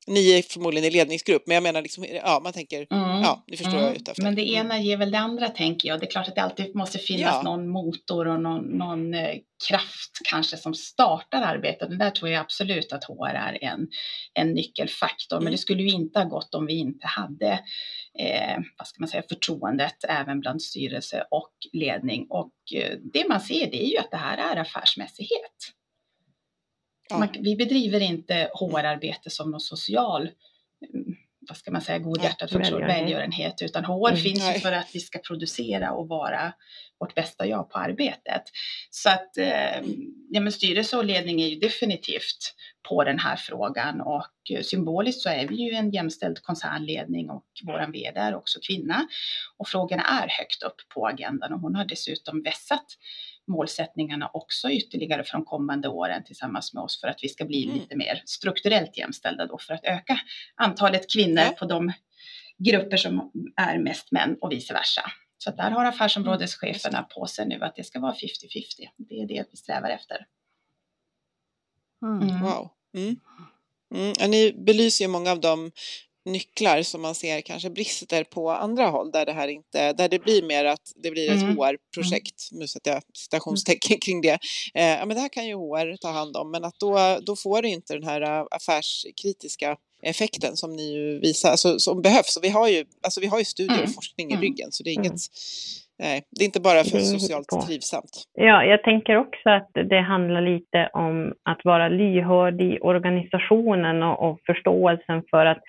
[0.09, 3.23] Ni är förmodligen i ledningsgrupp, men jag menar, liksom, ja, man tänker, mm.
[3.23, 3.85] ja, ni förstår mm.
[3.85, 4.23] jag är ute efter.
[4.23, 4.67] Men det mm.
[4.67, 6.01] ena ger väl det andra, tänker jag.
[6.01, 7.43] Det är klart att det alltid måste finnas ja.
[7.43, 9.35] någon motor och någon, någon eh,
[9.69, 11.89] kraft kanske som startar arbetet.
[11.89, 13.89] Och där tror jag absolut att HR är en,
[14.35, 15.37] en nyckelfaktor.
[15.37, 15.45] Mm.
[15.45, 17.53] Men det skulle ju inte ha gått om vi inte hade
[18.19, 22.27] eh, vad ska man säga, förtroendet även bland styrelse och ledning.
[22.31, 25.78] Och eh, det man ser det är ju att det här är affärsmässighet.
[27.09, 27.19] Ja.
[27.19, 30.31] Man, vi bedriver inte HR-arbete som någon social
[30.95, 31.17] mm,
[31.49, 33.03] vad ska man säga, godhjärtad ja, välgörenhet.
[33.03, 36.53] välgörenhet, utan HR mm, finns ju för att vi ska producera och vara
[37.01, 38.43] vårt bästa jag på arbetet.
[38.91, 39.81] Så att eh,
[40.31, 42.55] ja, men styrelse och ledning är ju definitivt
[42.89, 47.45] på den här frågan och eh, symboliskt så är vi ju en jämställd koncernledning och
[47.67, 49.09] våran vd är också kvinna
[49.59, 52.87] och frågorna är högt upp på agendan och hon har dessutom vässat
[53.49, 57.65] målsättningarna också ytterligare för de kommande åren tillsammans med oss för att vi ska bli
[57.65, 57.79] mm.
[57.79, 60.21] lite mer strukturellt jämställda då för att öka
[60.55, 61.57] antalet kvinnor ja.
[61.59, 61.93] på de
[62.59, 65.03] grupper som är mest män och vice versa.
[65.39, 68.25] Så där har affärsområdescheferna på sig nu att det ska vara 50-50.
[68.97, 70.27] Det är det vi strävar efter.
[72.03, 72.43] Mm.
[72.43, 72.71] Wow.
[72.95, 73.17] Mm.
[73.95, 74.31] Mm.
[74.31, 75.73] Ni belyser ju många av de
[76.33, 80.19] nycklar som man ser kanske brister på andra håll där det här inte, där det
[80.19, 81.57] blir mer att det blir ett mm.
[81.57, 84.39] HR-projekt, nu sätter jag citationstecken kring det.
[84.75, 87.37] Eh, ja, men det här kan ju HR ta hand om, men att då, då
[87.37, 92.37] får det inte den här äh, affärskritiska effekten som ni ju visar, alltså, som behövs.
[92.37, 93.93] Och vi har ju, alltså, vi har ju studier och mm.
[93.93, 94.43] forskning i mm.
[94.43, 95.19] ryggen, så det är inget mm.
[96.03, 98.25] Nej, det är inte bara för socialt trivsamt.
[98.35, 104.31] Ja, jag tänker också att det handlar lite om att vara lyhörd i organisationen och,
[104.31, 105.63] och förståelsen för att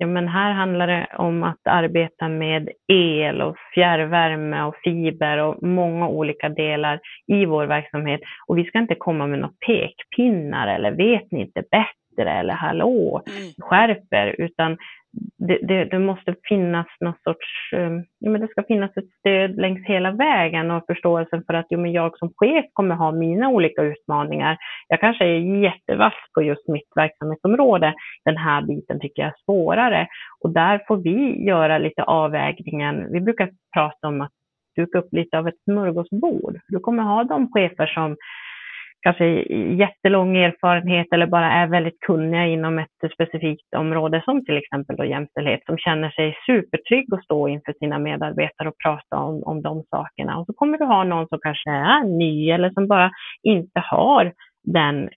[0.00, 5.62] ja, men här handlar det om att arbeta med el och fjärrvärme och fiber och
[5.62, 8.20] många olika delar i vår verksamhet.
[8.46, 13.22] Och vi ska inte komma med några pekpinnar eller vet ni inte bättre eller hallå,
[13.26, 13.52] mm.
[13.58, 14.76] skärper, utan
[15.40, 19.56] det, det, det, måste finnas någon sorts, eh, ja, men det ska finnas ett stöd
[19.56, 23.48] längs hela vägen och förståelsen för att jo, men jag som chef kommer ha mina
[23.48, 24.56] olika utmaningar.
[24.88, 27.94] Jag kanske är jättevass på just mitt verksamhetsområde.
[28.24, 30.06] Den här biten tycker jag är svårare
[30.40, 33.12] och där får vi göra lite avvägningen.
[33.12, 34.32] Vi brukar prata om att
[34.76, 36.60] duka upp lite av ett smörgåsbord.
[36.68, 38.16] Du kommer ha de chefer som
[39.06, 44.56] Alltså, kanske jättelång erfarenhet eller bara är väldigt kunniga inom ett specifikt område som till
[44.56, 49.42] exempel då jämställdhet som känner sig supertrygg att stå inför sina medarbetare och prata om,
[49.42, 50.38] om de sakerna.
[50.38, 53.10] Och så kommer du ha någon som kanske är ny eller som bara
[53.42, 55.08] inte har den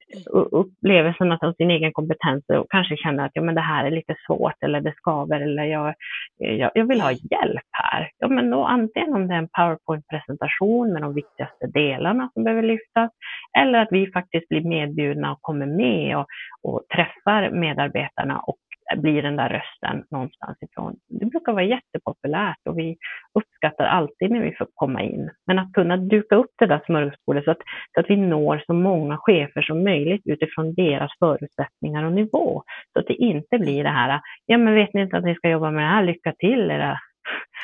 [0.51, 4.15] upplevelsen av sin egen kompetens och kanske känner att ja, men det här är lite
[4.27, 5.93] svårt eller det skaver eller jag,
[6.37, 8.09] jag, jag vill ha hjälp här.
[8.17, 12.63] Ja, men då antingen om det är en powerpoint-presentation med de viktigaste delarna som behöver
[12.63, 13.11] lyftas
[13.57, 16.27] eller att vi faktiskt blir medbjudna och kommer med och,
[16.63, 18.57] och träffar medarbetarna och
[18.95, 20.95] blir den där rösten någonstans ifrån.
[21.09, 22.97] Det brukar vara jättepopulärt och vi
[23.33, 25.29] uppskattar alltid när vi får komma in.
[25.47, 27.61] Men att kunna duka upp det där smörgåsbordet så att,
[27.93, 32.63] så att vi når så många chefer som möjligt utifrån deras förutsättningar och nivå.
[32.93, 35.49] Så att det inte blir det här, ja men vet ni inte att ni ska
[35.49, 36.99] jobba med det här, lycka till era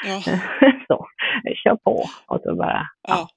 [0.06, 0.22] Ja.
[0.88, 1.06] så,
[1.56, 2.88] kör på och så bara.
[3.08, 3.14] Ja.
[3.14, 3.28] ja.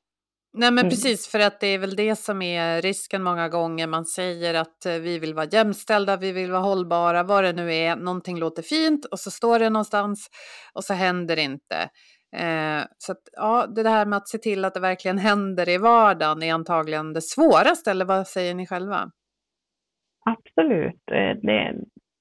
[0.54, 0.90] Nej men mm.
[0.90, 3.86] precis, för att det är väl det som är risken många gånger.
[3.86, 7.74] Man säger att eh, vi vill vara jämställda, vi vill vara hållbara, vad det nu
[7.74, 7.96] är.
[7.96, 10.28] Någonting låter fint och så står det någonstans
[10.74, 11.76] och så händer det inte.
[12.36, 15.78] Eh, så att, ja, det här med att se till att det verkligen händer i
[15.78, 19.10] vardagen är antagligen det svåraste, eller vad säger ni själva?
[20.24, 21.74] Absolut, eh, det,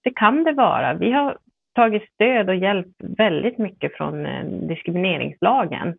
[0.04, 0.94] det kan det vara.
[0.94, 1.38] Vi har
[1.76, 5.96] tagit stöd och hjälp väldigt mycket från eh, diskrimineringslagen.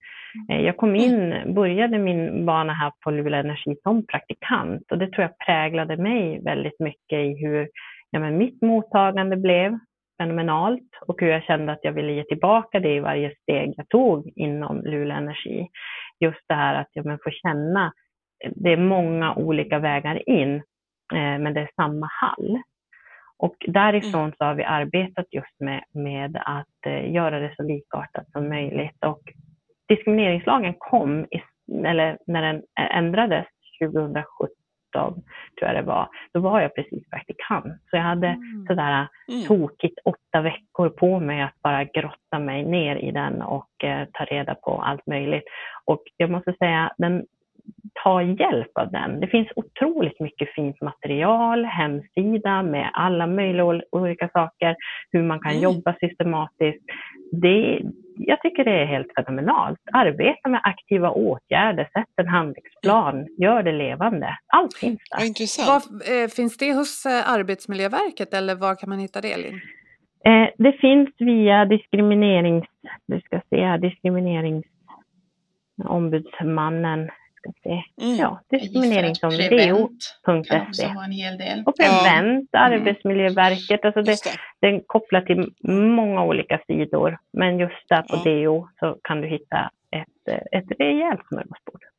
[0.50, 5.10] Eh, jag kom in, började min bana här på Luleå Energi som praktikant och det
[5.10, 7.68] tror jag präglade mig väldigt mycket i hur
[8.10, 9.78] ja, men mitt mottagande blev
[10.22, 13.88] fenomenalt och hur jag kände att jag ville ge tillbaka det i varje steg jag
[13.88, 15.68] tog inom Luleå Energi.
[16.20, 17.92] Just det här att ja, men få känna,
[18.44, 20.62] eh, det är många olika vägar in,
[21.14, 22.62] men det är samma hall.
[23.42, 24.32] Och därifrån mm.
[24.38, 29.04] så har vi arbetat just med, med att eh, göra det så likartat som möjligt.
[29.04, 29.22] Och
[29.88, 31.42] diskrimineringslagen kom, i,
[31.86, 33.46] eller när den ändrades
[33.82, 34.24] 2017,
[35.58, 37.82] tror jag det var, då var jag precis praktikant.
[37.90, 38.66] Så jag hade mm.
[38.68, 39.46] sådär mm.
[39.46, 44.24] tokigt åtta veckor på mig att bara grotta mig ner i den och eh, ta
[44.24, 45.44] reda på allt möjligt.
[45.84, 47.26] Och jag måste säga, den
[48.04, 49.20] ta hjälp av den.
[49.20, 54.76] Det finns otroligt mycket fint material, hemsida med alla möjliga olika saker,
[55.10, 55.62] hur man kan mm.
[55.62, 56.84] jobba systematiskt.
[57.32, 57.80] Det,
[58.16, 59.80] jag tycker det är helt fenomenalt.
[59.92, 64.36] Arbeta med aktiva åtgärder, sätt en handlingsplan, gör det levande.
[64.46, 65.26] Allt finns där.
[65.26, 65.68] intressant.
[65.68, 69.60] Var, eh, finns det hos eh, Arbetsmiljöverket eller var kan man hitta det, Linn?
[70.24, 72.64] Eh, det finns via diskriminerings...
[73.06, 74.64] Vi ska se, diskriminerings
[75.76, 77.21] ska se.
[78.00, 78.16] Mm.
[78.16, 80.86] Ja, diskrimineringsombudet.se.
[81.66, 82.66] Och Prevent, ja.
[82.66, 82.80] Mm.
[82.80, 83.84] Arbetsmiljöverket.
[83.84, 84.18] Alltså det,
[84.60, 84.66] det.
[84.66, 87.18] är kopplat till många olika sidor.
[87.32, 88.44] Men just där på ja.
[88.44, 91.91] DO så kan du hitta ett, ett rejält smörgåsbord.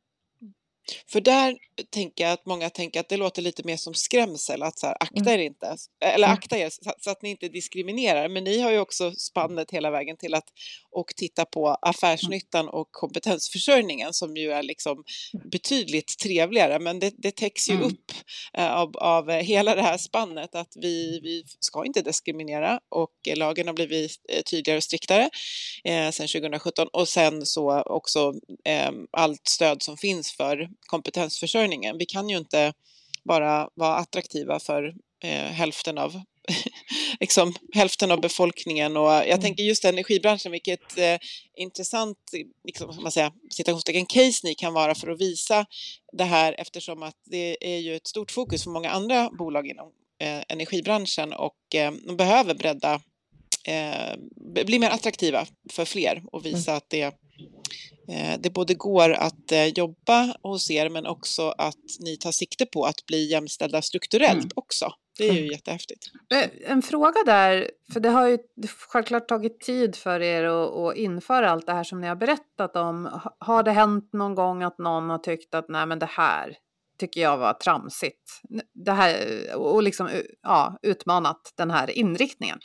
[1.11, 1.57] För där
[1.89, 4.97] tänker jag att många tänker att det låter lite mer som skrämsel, att så här,
[4.99, 5.39] akta Mm.
[5.39, 5.75] er inte,
[6.05, 6.33] eller Mm.
[6.37, 8.29] akta er så, så att ni inte diskriminerar.
[8.29, 10.45] Men ni har ju också spannet hela vägen till att
[10.91, 15.03] och titta på affärsnyttan och kompetensförsörjningen som ju är liksom
[15.51, 16.79] betydligt trevligare.
[16.79, 17.85] Men det, det täcks ju Mm.
[17.87, 18.11] upp
[18.57, 23.37] eh, av, av hela det här spannet att vi, vi ska inte diskriminera och eh,
[23.37, 25.29] lagen har blivit eh, tydligare och striktare
[25.83, 28.33] eh, sedan 2017 och sen så också
[29.11, 31.97] allt stöd som finns för kompetensförsörjningen.
[31.97, 32.73] Vi kan ju inte
[33.23, 34.93] bara vara attraktiva för
[35.23, 36.21] eh, hälften av
[37.19, 39.41] liksom, hälften av befolkningen och jag Mm.
[39.41, 41.19] tänker just energibranschen, vilket eh,
[41.55, 42.17] intressant
[42.63, 45.65] liksom, man säga, citationstecken case ni kan vara för att visa
[46.11, 49.91] det här eftersom att det är ju ett stort fokus för många andra bolag inom
[50.21, 53.01] eh, energibranschen och eh, de behöver bredda
[53.67, 54.17] eh,
[54.65, 57.15] bli mer attraktiva för fler och visa att det,
[58.39, 62.83] det både går att eh, jobba hos er men också att ni tar sikte på
[62.85, 64.49] att bli jämställda strukturellt Mm.
[64.55, 64.91] också.
[65.17, 66.05] Det är ju jättehäftigt.
[66.33, 68.37] Eh, En fråga där, för det har ju
[68.89, 72.75] självklart tagit tid för er att, att införa allt det här som ni har berättat
[72.75, 73.05] om.
[73.05, 76.57] Ha- Har det hänt någon gång att någon har tyckt att nej men det här
[76.99, 78.41] tycker jag var tramsigt?
[78.73, 79.15] Det här,
[79.55, 80.09] och liksom
[80.43, 82.59] ja, utmanat den här inriktningen?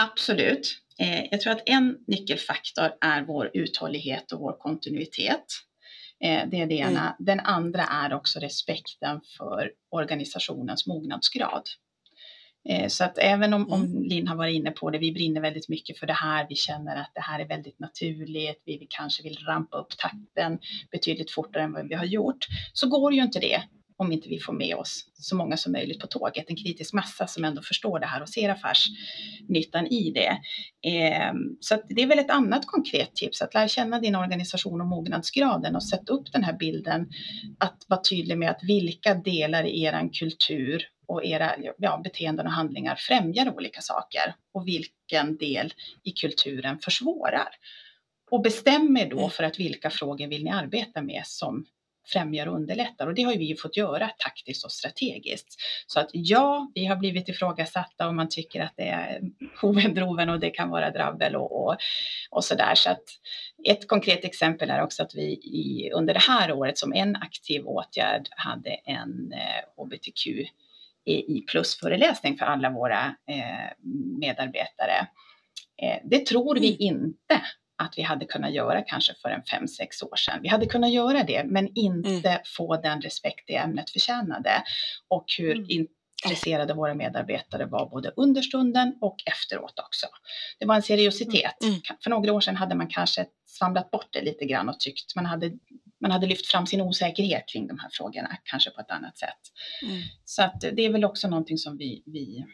[0.00, 0.80] Absolut.
[1.00, 5.44] Eh, jag tror att en nyckelfaktor är vår uthållighet och vår kontinuitet.
[6.24, 7.16] Eh, det är det ena.
[7.18, 11.62] Den andra är också respekten för organisationens mognadsgrad.
[12.68, 15.68] Eh, så att även om, om Linn har varit inne på det, vi brinner väldigt
[15.68, 19.22] mycket för det här, vi känner att det här är väldigt naturligt, vi vill, kanske
[19.22, 20.58] vill rampa upp takten
[20.90, 23.62] betydligt fortare än vad vi har gjort, så går ju inte det
[23.96, 27.26] om inte vi får med oss så många som möjligt på tåget, en kritisk massa
[27.26, 30.38] som ändå förstår det här och ser affärsnyttan i det.
[30.90, 34.86] Eh, så det är väl ett annat konkret tips, att lära känna din organisation och
[34.86, 37.08] mognadsgraden och sätta upp den här bilden,
[37.58, 42.52] att vara tydlig med att vilka delar i er kultur och era ja, beteenden och
[42.52, 45.72] handlingar främjar olika saker och vilken del
[46.02, 47.48] i kulturen försvårar.
[48.30, 51.66] Och bestäm er då för att vilka frågor vill ni arbeta med som
[52.06, 53.06] främjar och underlättar.
[53.06, 55.60] Och det har vi fått göra taktiskt och strategiskt.
[55.86, 59.20] Så att ja, vi har blivit ifrågasatta och man tycker att det är
[59.60, 61.76] hoven och det kan vara drabbel och, och,
[62.30, 62.74] och sådär.
[62.74, 63.04] Så att
[63.68, 67.66] ett konkret exempel är också att vi i, under det här året som en aktiv
[67.66, 70.26] åtgärd hade en eh, hbtq
[71.06, 73.86] i plusföreläsning för alla våra eh,
[74.18, 75.06] medarbetare.
[75.82, 77.42] Eh, det tror vi inte
[77.76, 80.38] att vi hade kunnat göra kanske för en fem, sex år sedan.
[80.42, 82.38] Vi hade kunnat göra det, men inte Mm.
[82.56, 84.62] få den respekt det ämnet förtjänade.
[85.08, 85.86] Och hur Mm.
[86.24, 90.06] intresserade våra medarbetare var både under stunden och efteråt också.
[90.58, 91.62] Det var en seriositet.
[91.62, 91.80] Mm.
[92.02, 95.26] För några år sedan hade man kanske svamlat bort det lite grann och tyckt man
[95.26, 95.52] hade,
[96.00, 99.40] man hade lyft fram sin osäkerhet kring de här frågorna, kanske på ett annat sätt.
[99.82, 100.02] Mm.
[100.24, 102.44] Så att det är väl också någonting som vi, vi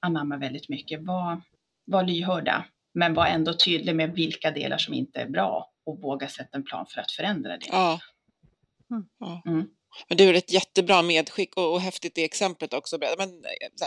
[0.00, 1.00] anammar väldigt mycket.
[1.02, 1.42] Var,
[1.84, 2.64] var lyhörda,
[2.96, 6.64] men var ändå tydlig med vilka delar som inte är bra och våga sätta en
[6.64, 7.66] plan för att förändra det.
[7.70, 8.00] Ja.
[8.90, 9.06] Mm.
[9.46, 9.68] Mm.
[10.08, 12.98] Men det är ett jättebra medskick och, och häftigt det exemplet också.
[13.18, 13.42] Men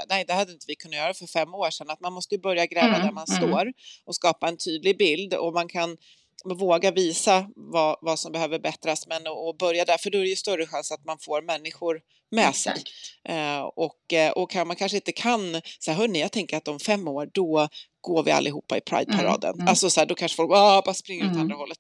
[0.10, 1.90] nej, det hade inte vi kunnat göra för fem år sedan.
[1.90, 3.38] Att man måste ju börja gräva Mm, där man mm.
[3.38, 3.74] står
[4.06, 5.98] och skapa en tydlig bild och man kan
[6.46, 10.22] våga visa vad, vad som behöver bättras men och, och börja där för då är
[10.22, 12.02] det ju större chans att man får människor
[12.32, 12.84] med sig.
[13.24, 15.54] Eh, och, eh, och kan, man kanske inte kan,
[15.88, 17.68] här, hörni, jag tänker att om fem år då
[18.02, 19.50] går vi allihopa i Pride-paraden.
[19.50, 19.68] Mm, mm.
[19.68, 21.42] Alltså så här, då kanske folk ah, bara springer åt Mm.
[21.42, 21.78] andra hållet.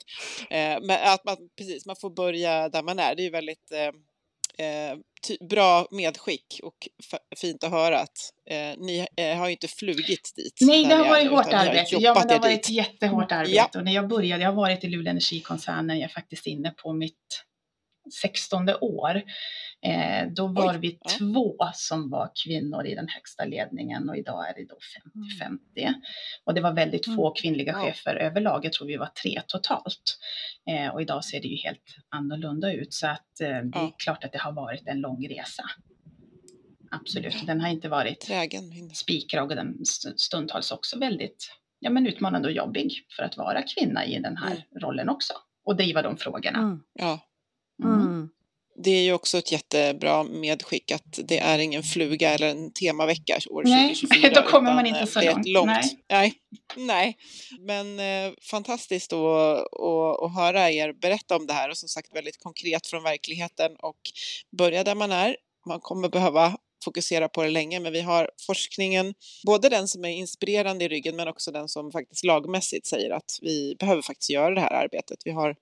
[0.50, 3.72] Eh, men att man, precis, man får börja där man är, det är ju väldigt
[3.72, 4.98] eh, eh,
[5.50, 6.88] bra medskick och
[7.38, 8.18] fint att höra att
[8.50, 10.58] eh, ni eh, har ju inte flugit dit.
[10.62, 11.96] Nej, det har är varit nu, hårt arbete.
[12.00, 12.70] Ja, men det har varit dit.
[12.70, 13.56] jättehårt arbete.
[13.56, 13.70] Ja.
[13.76, 16.94] Och när jag började, jag har varit i Luleå Energikoncernen, jag är faktiskt inne på
[16.94, 17.46] mitt
[18.12, 19.22] 16 år.
[19.82, 21.10] Eh, då var Oj, vi ja.
[21.20, 24.78] två som var kvinnor i den högsta ledningen och idag är det då
[25.78, 25.94] 50-50.
[26.44, 27.86] Och det var väldigt få kvinnliga Wow.
[27.86, 30.18] chefer överlag, jag tror vi var tre totalt.
[30.70, 33.96] Eh, och idag ser det ju helt annorlunda ut så att eh, det är Ja.
[34.04, 35.64] klart att det har varit en lång resa.
[36.92, 38.28] Absolut, den har inte varit
[38.94, 43.62] spikrak och den st- stundtals också väldigt ja, men utmanande och jobbig för att vara
[43.62, 44.62] kvinna i den här Mm.
[44.82, 45.34] rollen också.
[45.66, 46.60] Och driva de frågorna.
[46.60, 46.80] Mm.
[46.94, 47.20] Ja.
[47.84, 48.02] Mm.
[48.02, 48.30] Mm.
[48.84, 53.40] Det är ju också ett jättebra medskick att det är ingen fluga eller en temavecka
[53.50, 54.32] år Nej, 2024.
[54.42, 55.48] då kommer man inte eh, så ett långt.
[55.48, 55.68] långt.
[55.68, 55.94] Nej.
[56.10, 56.34] Nej.
[56.76, 57.18] Nej.
[57.60, 62.16] Men eh, fantastiskt att, att, att höra er berätta om det här och som sagt
[62.16, 64.00] väldigt konkret från verkligheten och
[64.58, 65.36] börja där man är.
[65.68, 69.14] Man kommer behöva fokusera på det länge men vi har forskningen,
[69.46, 73.40] både den som är inspirerande i ryggen men också den som faktiskt lagmässigt säger att
[73.42, 75.18] vi behöver faktiskt göra det här arbetet.
[75.26, 75.56] Vi har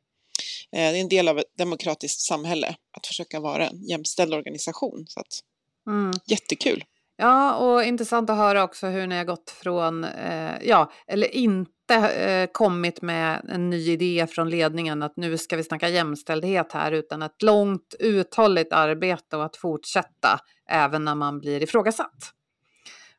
[0.72, 5.06] det är en del av ett demokratiskt samhälle att försöka vara en jämställd organisation.
[5.08, 5.40] Så att,
[5.88, 6.12] Mm.
[6.26, 6.84] jättekul.
[7.18, 11.96] Ja, och intressant att höra också hur ni har gått från, eh, ja, eller inte
[11.96, 16.92] eh, kommit med en ny idé från ledningen att nu ska vi snacka jämställdhet här,
[16.92, 20.40] utan ett långt uthålligt arbete och att fortsätta
[20.70, 22.34] även när man blir ifrågasatt.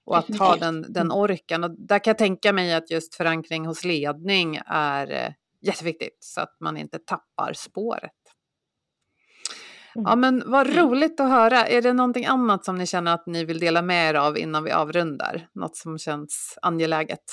[0.05, 1.65] Och att ha den, den orken.
[1.65, 5.33] Och där kan jag tänka mig att just förankring hos ledning är eh,
[5.67, 8.13] jätteviktigt så att man inte tappar spåret.
[9.95, 11.67] Ja, men vad roligt att höra.
[11.67, 14.65] Är det någonting annat som ni känner att ni vill dela med er av innan
[14.65, 15.49] vi avrundar?
[15.55, 17.25] Något som känns angeläget?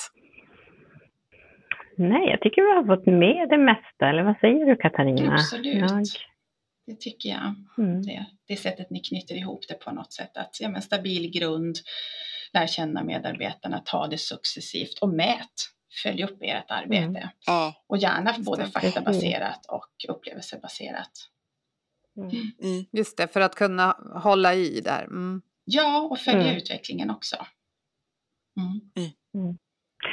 [1.96, 4.08] Nej, jag tycker vi har fått med det mesta.
[4.08, 5.32] Eller vad säger du Katarina?
[5.34, 5.76] Absolut.
[5.76, 6.02] Jag,
[6.86, 7.54] Det tycker jag.
[7.78, 8.02] mm.
[8.02, 10.36] Det, det sättet ni knyter ihop det på något sätt.
[10.36, 11.76] Att, ja, men stabil grund,
[12.52, 15.56] lär känna medarbetarna, ta det successivt och mät.
[16.02, 17.04] Följ upp ert arbete.
[17.18, 17.28] Mm.
[17.46, 21.10] Ja, Och gärna både faktabaserat och upplevelsebaserat.
[22.16, 22.30] Mm.
[22.62, 23.90] mm, Just det, för att kunna
[24.22, 25.02] hålla i där.
[25.04, 25.42] Mm.
[25.64, 26.56] Ja, och följa Mm.
[26.56, 27.36] utvecklingen också.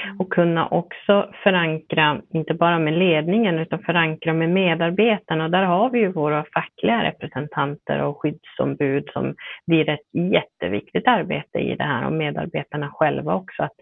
[0.04, 0.20] Mm.
[0.20, 5.46] Och kunna också förankra, inte bara med ledningen, utan förankra med medarbetarna.
[5.46, 9.36] Och där har vi ju våra fackliga representanter och skyddsombud som
[9.68, 13.76] blir ett jätteviktigt arbete i det här och medarbetarna själva också att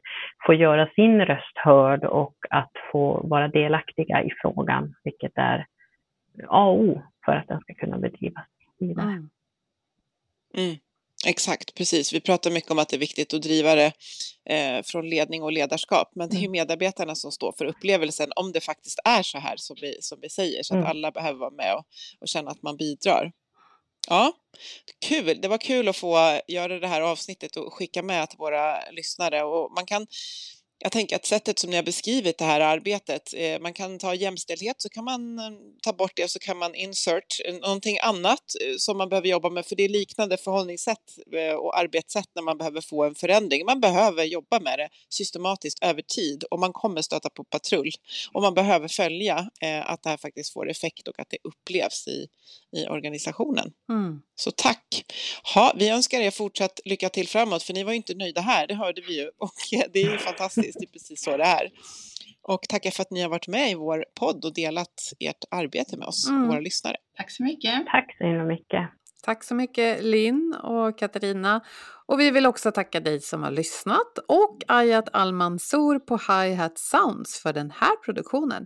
[0.45, 5.65] få göra sin röst hörd och att få vara delaktiga i frågan, vilket är
[6.47, 8.45] A och O för att den ska kunna bedrivas
[8.79, 9.05] vidare.
[9.05, 9.29] Mm.
[10.57, 10.75] mm.
[11.25, 12.13] Exakt, precis.
[12.13, 13.91] Vi pratar mycket om att det är viktigt att driva det
[14.49, 18.51] eh, från ledning och ledarskap, men det är ju medarbetarna som står för upplevelsen om
[18.51, 20.89] det faktiskt är så här som vi, som vi säger, så att Mm.
[20.89, 21.85] alla behöver vara med och,
[22.21, 23.31] och känna att man bidrar.
[24.09, 24.33] Ja,
[25.05, 25.41] kul.
[25.41, 29.43] Det var kul att få göra det här avsnittet och skicka med till våra lyssnare.
[29.43, 30.07] Och man kan,
[30.83, 34.15] jag tänker att sättet som ni har beskrivit det här arbetet, eh, man kan ta
[34.15, 35.45] jämställdhet så kan man eh,
[35.81, 38.43] ta bort det och så kan man insert eh, någonting annat
[38.77, 41.17] som man behöver jobba med, för det är liknande förhållningssätt
[41.57, 43.65] och arbetssätt när man behöver få en förändring.
[43.65, 47.91] Man behöver jobba med det systematiskt över tid och man kommer stöta på patrull
[48.31, 49.35] och man behöver följa
[49.83, 52.27] att det här faktiskt får effekt och att det upplevs i,
[52.77, 53.71] i organisationen.
[53.89, 54.21] Mm.
[54.35, 55.05] Så tack!
[55.53, 58.67] Ha, vi önskar er fortsatt lycka till framåt, för ni var ju inte nöjda här,
[58.67, 59.31] det hörde vi ju.
[59.37, 59.53] Och
[59.93, 61.69] det är ju fantastiskt, det är precis så det är.
[62.43, 65.97] Och tackar för att ni har varit med i vår podd och delat ert arbete
[65.97, 66.47] med oss, Mm.
[66.47, 66.95] våra lyssnare.
[67.17, 67.85] Tack så mycket.
[67.91, 68.89] Tack så himla mycket.
[69.23, 71.61] Tack så mycket Linn och Katarina.
[72.05, 76.77] Och vi vill också tacka dig som har lyssnat och Ayat Al-Mansour på Hi Hat
[76.77, 78.65] Sounds för den här produktionen.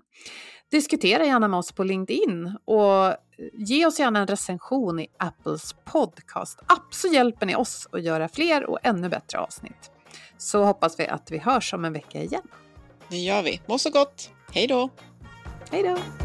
[0.71, 3.15] Diskutera gärna med oss på LinkedIn och
[3.53, 8.65] ge oss gärna en recension i Apples podcast-app så hjälper ni oss att göra fler
[8.69, 9.91] och ännu bättre avsnitt.
[10.38, 12.41] Så hoppas vi att vi hörs om en vecka igen.
[13.09, 13.61] Det gör vi.
[13.65, 14.29] Må så gott!
[14.53, 14.89] Hej då!
[15.71, 16.24] Hej då!